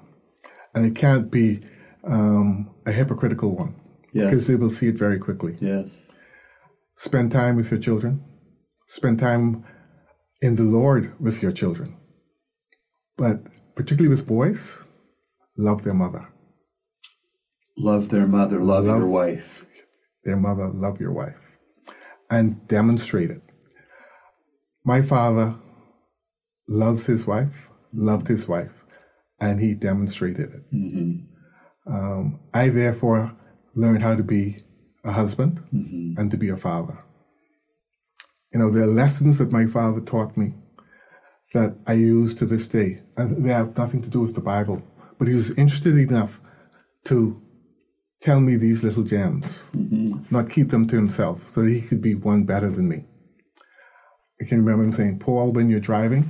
And 0.76 0.86
it 0.86 0.96
can't 0.96 1.32
be 1.32 1.62
um, 2.04 2.70
a 2.86 2.92
hypocritical 2.92 3.56
one 3.56 3.76
Yeah. 4.14 4.26
because 4.26 4.48
they 4.48 4.56
will 4.56 4.72
see 4.72 4.88
it 4.88 4.96
very 4.96 5.20
quickly. 5.20 5.58
Yes. 5.60 5.96
Spend 6.98 7.32
time 7.32 7.56
with 7.56 7.72
your 7.72 7.80
children. 7.80 8.24
Spend 8.88 9.20
time 9.20 9.64
in 10.42 10.56
the 10.56 10.64
Lord 10.64 11.14
with 11.20 11.42
your 11.42 11.52
children. 11.52 11.98
But 13.18 13.42
particularly 13.76 14.10
with 14.10 14.28
boys, 14.28 14.80
love 15.58 15.84
their 15.84 15.94
mother. 15.94 16.28
Love 17.78 18.10
their 18.10 18.28
mother, 18.28 18.60
love, 18.62 18.86
Love- 18.86 19.00
your 19.00 19.08
wife. 19.08 19.66
Their 20.26 20.38
mother, 20.38 20.68
love 20.68 21.00
your 21.00 21.14
wife. 21.14 21.58
And 22.30 22.68
demonstrate 22.68 23.30
it. 23.32 23.42
My 24.86 25.02
father 25.02 25.56
loves 26.68 27.06
his 27.06 27.26
wife, 27.26 27.70
loved 27.94 28.28
his 28.28 28.48
wife, 28.48 28.86
and 29.40 29.60
he 29.60 29.74
demonstrated 29.74 30.50
it. 30.54 30.64
Um, 31.90 32.40
I 32.54 32.70
therefore 32.70 33.36
learned 33.74 34.04
how 34.04 34.16
to 34.16 34.24
be 34.24 34.58
a 35.04 35.12
husband 35.12 35.62
mm-hmm. 35.74 36.20
and 36.20 36.30
to 36.32 36.38
be 36.38 36.50
a 36.50 36.58
father. 36.58 36.98
You 38.54 38.60
know, 38.60 38.72
there 38.72 38.84
are 38.84 38.88
lessons 38.88 39.38
that 39.40 39.52
my 39.52 39.66
father 39.66 40.02
taught 40.02 40.38
me 40.38 40.54
that 41.54 41.76
I 41.88 41.94
use 41.94 42.36
to 42.36 42.46
this 42.46 42.68
day, 42.68 43.00
and 43.18 43.44
they 43.44 43.52
have 43.52 43.78
nothing 43.78 44.02
to 44.04 44.10
do 44.10 44.22
with 44.22 44.36
the 44.36 44.42
Bible. 44.42 44.84
But 45.18 45.28
he 45.28 45.34
was 45.34 45.52
interested 45.52 45.98
enough 45.98 46.40
to 47.06 47.36
tell 48.22 48.40
me 48.40 48.56
these 48.56 48.84
little 48.84 49.04
gems, 49.04 49.66
mm-hmm. 49.76 50.24
not 50.30 50.50
keep 50.50 50.70
them 50.70 50.88
to 50.88 50.96
himself, 50.96 51.48
so 51.50 51.64
that 51.64 51.72
he 51.72 51.82
could 51.82 52.02
be 52.02 52.14
one 52.14 52.44
better 52.44 52.70
than 52.70 52.88
me. 52.88 53.06
I 54.42 54.46
can 54.46 54.60
remember 54.60 54.84
him 54.84 54.94
saying, 54.94 55.20
Paul, 55.20 55.52
when 55.54 55.70
you're 55.70 55.80
driving, 55.80 56.30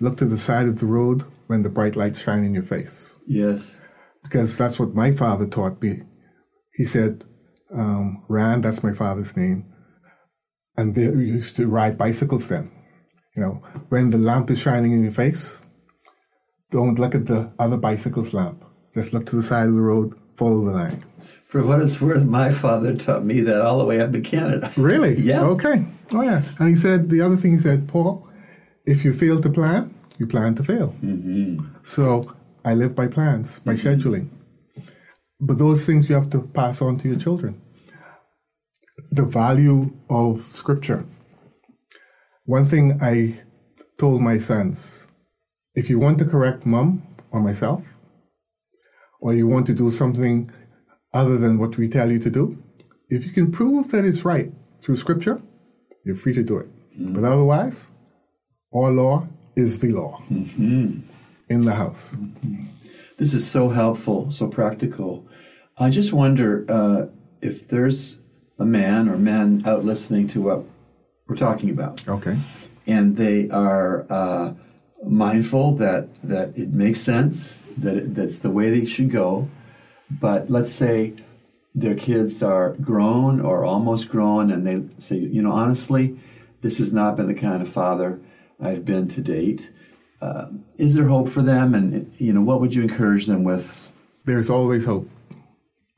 look 0.00 0.16
to 0.18 0.26
the 0.26 0.38
side 0.38 0.66
of 0.66 0.78
the 0.78 0.86
road 0.86 1.24
when 1.46 1.62
the 1.62 1.68
bright 1.68 1.96
lights 1.96 2.20
shine 2.20 2.44
in 2.44 2.54
your 2.54 2.62
face. 2.62 3.16
Yes. 3.26 3.76
Because 4.22 4.56
that's 4.56 4.78
what 4.78 4.94
my 4.94 5.12
father 5.12 5.46
taught 5.46 5.82
me. 5.82 6.02
He 6.74 6.84
said, 6.84 7.24
um, 7.74 8.24
Rand, 8.28 8.64
that's 8.64 8.82
my 8.82 8.92
father's 8.92 9.36
name. 9.36 9.66
And 10.76 10.94
they 10.94 11.08
we 11.08 11.26
used 11.26 11.56
to 11.56 11.66
ride 11.66 11.98
bicycles 11.98 12.48
then. 12.48 12.70
You 13.36 13.42
know, 13.42 13.62
when 13.88 14.10
the 14.10 14.18
lamp 14.18 14.50
is 14.50 14.58
shining 14.58 14.92
in 14.92 15.02
your 15.02 15.12
face, 15.12 15.58
don't 16.70 16.98
look 16.98 17.14
at 17.14 17.26
the 17.26 17.52
other 17.58 17.76
bicycle's 17.76 18.32
lamp. 18.32 18.64
Just 18.94 19.12
look 19.12 19.26
to 19.26 19.36
the 19.36 19.42
side 19.42 19.68
of 19.68 19.74
the 19.74 19.80
road, 19.80 20.14
follow 20.36 20.64
the 20.64 20.70
line. 20.70 21.04
For 21.46 21.62
what 21.62 21.82
it's 21.82 22.00
worth, 22.00 22.24
my 22.24 22.50
father 22.50 22.94
taught 22.96 23.24
me 23.24 23.42
that 23.42 23.60
all 23.60 23.78
the 23.78 23.84
way 23.84 24.00
up 24.00 24.12
to 24.12 24.20
Canada. 24.20 24.72
Really? 24.76 25.20
Yeah. 25.20 25.42
Okay. 25.42 25.84
Oh, 26.12 26.22
yeah. 26.22 26.42
And 26.58 26.68
he 26.68 26.76
said, 26.76 27.10
the 27.10 27.20
other 27.20 27.36
thing 27.36 27.52
he 27.52 27.58
said, 27.58 27.88
Paul, 27.88 28.26
if 28.86 29.04
you 29.04 29.12
fail 29.12 29.40
to 29.40 29.50
plan, 29.50 29.94
you 30.18 30.26
plan 30.26 30.54
to 30.54 30.64
fail. 30.64 30.94
Mm-hmm. 31.02 31.66
So 31.82 32.32
I 32.64 32.74
live 32.74 32.94
by 32.94 33.08
plans, 33.08 33.58
by 33.58 33.74
mm-hmm. 33.74 33.88
scheduling. 33.88 34.28
But 35.40 35.58
those 35.58 35.84
things 35.84 36.08
you 36.08 36.14
have 36.14 36.30
to 36.30 36.40
pass 36.40 36.80
on 36.80 36.98
to 36.98 37.08
your 37.08 37.18
children. 37.18 37.60
The 39.10 39.24
value 39.24 39.92
of 40.08 40.42
scripture. 40.52 41.04
One 42.44 42.64
thing 42.64 43.00
I 43.02 43.42
told 43.98 44.20
my 44.20 44.38
sons 44.38 45.06
if 45.74 45.88
you 45.88 45.98
want 45.98 46.18
to 46.18 46.24
correct 46.24 46.66
mom 46.66 47.02
or 47.30 47.40
myself, 47.40 47.82
or 49.20 49.34
you 49.34 49.46
want 49.46 49.66
to 49.66 49.74
do 49.74 49.90
something 49.90 50.50
other 51.14 51.38
than 51.38 51.58
what 51.58 51.76
we 51.76 51.88
tell 51.88 52.10
you 52.10 52.18
to 52.18 52.30
do, 52.30 52.62
if 53.08 53.24
you 53.24 53.32
can 53.32 53.50
prove 53.50 53.90
that 53.90 54.04
it's 54.04 54.24
right 54.24 54.52
through 54.82 54.96
scripture, 54.96 55.40
you're 56.04 56.16
free 56.16 56.34
to 56.34 56.42
do 56.42 56.58
it. 56.58 56.68
Mm-hmm. 56.98 57.14
But 57.14 57.24
otherwise, 57.24 57.88
our 58.74 58.90
law 58.90 59.26
is 59.56 59.78
the 59.78 59.92
law 59.92 60.22
mm-hmm. 60.30 61.00
In 61.52 61.62
the 61.62 61.74
house. 61.74 62.16
This 63.18 63.34
is 63.34 63.48
so 63.48 63.68
helpful, 63.68 64.30
so 64.32 64.48
practical. 64.48 65.26
I 65.78 65.90
just 65.90 66.12
wonder 66.12 66.64
uh, 66.68 67.06
if 67.40 67.68
there's 67.68 68.18
a 68.58 68.64
man 68.64 69.08
or 69.08 69.16
men 69.16 69.62
out 69.64 69.84
listening 69.84 70.26
to 70.28 70.40
what 70.42 70.64
we're 71.26 71.36
talking 71.36 71.70
about, 71.70 72.06
Okay. 72.08 72.36
and 72.86 73.16
they 73.16 73.48
are 73.50 74.06
uh, 74.10 74.54
mindful 75.06 75.76
that 75.76 76.08
that 76.22 76.56
it 76.56 76.72
makes 76.72 77.00
sense, 77.00 77.58
that 77.78 77.96
it, 77.96 78.14
that's 78.14 78.40
the 78.40 78.50
way 78.50 78.70
they 78.70 78.86
should 78.86 79.10
go. 79.10 79.48
But 80.10 80.50
let's 80.50 80.72
say 80.72 81.14
their 81.74 81.94
kids 81.94 82.42
are 82.42 82.70
grown 82.74 83.40
or 83.40 83.64
almost 83.64 84.08
grown, 84.10 84.50
and 84.50 84.66
they 84.66 84.82
say, 84.98 85.16
you 85.16 85.42
know, 85.42 85.52
honestly, 85.52 86.18
this 86.60 86.78
has 86.78 86.92
not 86.92 87.16
been 87.16 87.28
the 87.28 87.34
kind 87.34 87.62
of 87.62 87.68
father 87.68 88.20
I've 88.60 88.84
been 88.84 89.08
to 89.08 89.20
date. 89.20 89.70
Uh, 90.22 90.46
is 90.78 90.94
there 90.94 91.08
hope 91.08 91.28
for 91.28 91.42
them? 91.42 91.74
And 91.74 92.14
you 92.18 92.32
know, 92.32 92.42
what 92.42 92.60
would 92.60 92.72
you 92.72 92.82
encourage 92.82 93.26
them 93.26 93.42
with? 93.42 93.90
There's 94.24 94.48
always 94.48 94.84
hope 94.84 95.10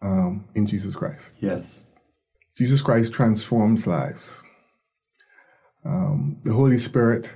um, 0.01 0.47
in 0.55 0.67
Jesus 0.67 0.97
Christ. 0.97 1.35
Yes. 1.41 1.85
Jesus 2.57 2.81
Christ 2.81 3.13
transforms 3.13 3.87
lives. 3.87 4.43
Um, 5.85 6.39
the 6.45 6.55
Holy 6.55 6.79
Spirit 6.79 7.29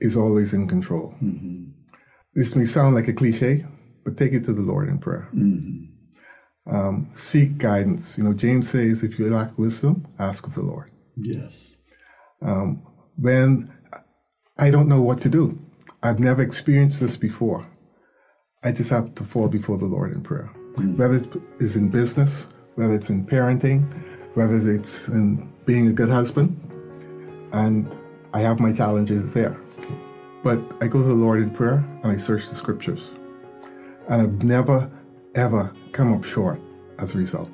is 0.00 0.16
always 0.16 0.54
in 0.54 0.66
control. 0.68 1.14
This 2.34 2.56
may 2.56 2.64
sound 2.64 2.94
like 2.94 3.08
a 3.08 3.12
cliche, 3.12 3.66
but 4.04 4.16
take 4.16 4.32
it 4.32 4.44
to 4.44 4.54
the 4.54 4.62
Lord 4.62 4.88
in 4.88 4.98
prayer. 4.98 5.28
Um, 6.70 7.10
seek 7.12 7.58
guidance. 7.58 8.16
You 8.16 8.24
know, 8.24 8.32
James 8.32 8.70
says, 8.70 9.02
if 9.02 9.18
you 9.18 9.28
lack 9.28 9.58
wisdom, 9.58 10.06
ask 10.18 10.46
of 10.46 10.54
the 10.54 10.62
Lord. 10.62 10.90
Yes. 11.16 11.76
When 13.16 13.70
I 14.58 14.70
don't 14.70 14.88
know 14.88 15.00
what 15.00 15.20
to 15.22 15.28
do, 15.28 15.58
I've 16.02 16.18
never 16.18 16.42
experienced 16.42 17.00
this 17.00 17.16
before. 17.16 17.66
I 18.64 18.72
just 18.72 18.90
have 18.90 19.14
to 19.14 19.24
fall 19.24 19.48
before 19.48 19.78
the 19.78 19.86
Lord 19.86 20.12
in 20.12 20.22
prayer. 20.22 20.50
Hmm. 20.78 20.96
whether 20.96 21.20
it's 21.58 21.74
in 21.74 21.88
business, 21.88 22.46
whether 22.76 22.94
it's 22.94 23.10
in 23.10 23.26
parenting, 23.26 23.82
whether 24.34 24.56
it's 24.70 25.08
in 25.08 25.52
being 25.66 25.88
a 25.88 25.92
good 25.92 26.08
husband. 26.08 26.54
And 27.52 27.92
I 28.32 28.40
have 28.40 28.60
my 28.60 28.72
challenges 28.72 29.32
there. 29.32 29.56
But 30.44 30.60
I 30.80 30.86
go 30.86 31.02
to 31.02 31.08
the 31.08 31.14
Lord 31.14 31.42
in 31.42 31.50
prayer 31.50 31.84
and 32.02 32.12
I 32.12 32.16
search 32.16 32.48
the 32.48 32.54
scriptures. 32.54 33.10
And 34.08 34.22
I've 34.22 34.44
never, 34.44 34.88
ever 35.34 35.74
come 35.92 36.14
up 36.14 36.24
short 36.24 36.60
as 36.98 37.14
a 37.14 37.18
result. 37.18 37.50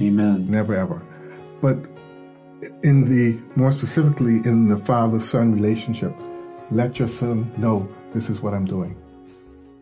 Amen. 0.00 0.50
Never, 0.50 0.74
ever. 0.74 1.00
But 1.60 1.78
in 2.82 3.04
the, 3.08 3.38
more 3.56 3.72
specifically, 3.72 4.36
in 4.44 4.68
the 4.68 4.76
father 4.78 5.20
son 5.20 5.52
relationship, 5.52 6.14
let 6.70 6.98
your 6.98 7.08
son 7.08 7.50
know 7.56 7.88
this 8.12 8.28
is 8.28 8.40
what 8.40 8.54
I'm 8.54 8.64
doing. 8.64 8.96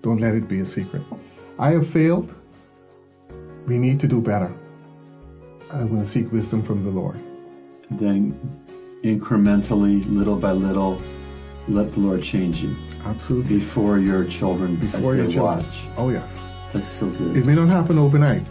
Don't 0.02 0.18
let 0.18 0.34
it 0.34 0.48
be 0.48 0.60
a 0.60 0.66
secret. 0.66 1.02
I 1.58 1.70
have 1.70 1.86
failed. 1.86 2.34
We 3.66 3.78
need 3.78 3.98
to 4.00 4.08
do 4.08 4.20
better. 4.20 4.52
I'm 5.72 5.88
going 5.88 6.00
to 6.00 6.06
seek 6.06 6.30
wisdom 6.30 6.62
from 6.62 6.84
the 6.84 6.90
Lord. 6.90 7.18
Then 7.90 8.38
incrementally, 9.02 10.04
little 10.12 10.36
by 10.36 10.52
little, 10.52 11.00
let 11.68 11.92
the 11.94 12.00
Lord 12.00 12.22
change 12.22 12.62
you 12.62 12.76
Absolutely. 13.04 13.56
before 13.58 13.98
your 13.98 14.24
children 14.24 14.76
Before 14.76 14.98
as 14.98 15.06
your 15.06 15.26
they 15.26 15.32
children. 15.34 15.64
watch. 15.64 15.78
Oh, 15.96 16.10
yes. 16.10 16.30
That's 16.72 16.90
so 16.90 17.08
good. 17.10 17.36
It 17.36 17.46
may 17.46 17.54
not 17.54 17.68
happen 17.68 17.98
overnight, 17.98 18.44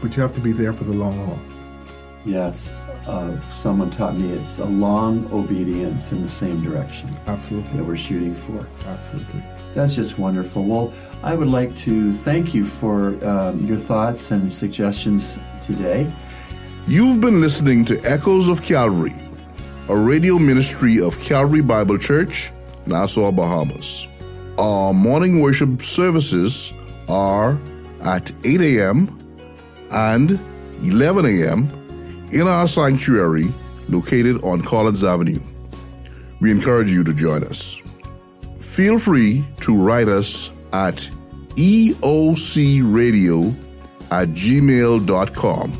but 0.00 0.16
you 0.16 0.22
have 0.22 0.34
to 0.34 0.40
be 0.40 0.52
there 0.52 0.72
for 0.72 0.84
the 0.84 0.92
long 0.92 1.26
haul. 1.26 1.38
Yes. 2.26 2.78
Uh, 3.06 3.40
someone 3.52 3.88
taught 3.88 4.16
me 4.16 4.32
it's 4.32 4.58
a 4.58 4.64
long 4.64 5.30
obedience 5.32 6.10
in 6.10 6.22
the 6.22 6.28
same 6.28 6.60
direction 6.60 7.08
Absolutely. 7.28 7.76
that 7.76 7.84
we're 7.84 7.96
shooting 7.96 8.34
for. 8.34 8.66
Absolutely. 8.84 9.42
That's 9.74 9.94
just 9.94 10.18
wonderful. 10.18 10.64
Well, 10.64 10.92
I 11.22 11.34
would 11.34 11.48
like 11.48 11.76
to 11.76 12.12
thank 12.12 12.52
you 12.52 12.64
for 12.64 13.24
um, 13.24 13.64
your 13.64 13.78
thoughts 13.78 14.32
and 14.32 14.52
suggestions 14.52 15.38
today. 15.60 16.12
You've 16.88 17.20
been 17.20 17.40
listening 17.40 17.84
to 17.86 18.00
Echoes 18.04 18.48
of 18.48 18.62
Calvary, 18.62 19.14
a 19.88 19.96
radio 19.96 20.38
ministry 20.38 21.00
of 21.00 21.20
Calvary 21.20 21.60
Bible 21.60 21.98
Church, 21.98 22.52
Nassau, 22.86 23.30
Bahamas. 23.30 24.08
Our 24.58 24.94
morning 24.94 25.40
worship 25.40 25.82
services 25.82 26.72
are 27.08 27.60
at 28.02 28.32
8 28.44 28.60
a.m. 28.62 29.18
and 29.90 30.40
11 30.82 31.26
a.m. 31.26 31.75
in 32.36 32.46
our 32.46 32.68
sanctuary 32.68 33.50
located 33.88 34.44
on 34.44 34.60
Collins 34.60 35.02
Avenue. 35.02 35.40
We 36.40 36.50
encourage 36.50 36.92
you 36.92 37.02
to 37.04 37.14
join 37.14 37.42
us. 37.44 37.80
Feel 38.60 38.98
free 38.98 39.42
to 39.60 39.74
write 39.74 40.08
us 40.08 40.50
at 40.74 41.08
eocradio 41.54 43.54
at 44.10 44.28
gmail.com. 44.28 45.72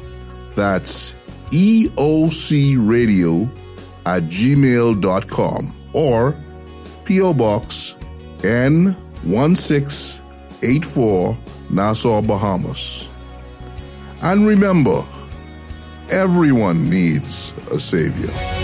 That's 0.55 1.14
eocradio 1.51 3.51
at 4.07 4.23
gmail.com 4.23 5.75
or 5.92 6.35
P.O. 7.05 7.35
Box 7.35 7.97
N1684 8.38 11.37
Nassau, 11.71 12.23
Bahamas. 12.23 13.07
And 14.23 14.47
remember, 14.47 15.05
everyone 16.11 16.88
needs 16.88 17.53
a 17.71 17.81
Savior. 17.81 18.56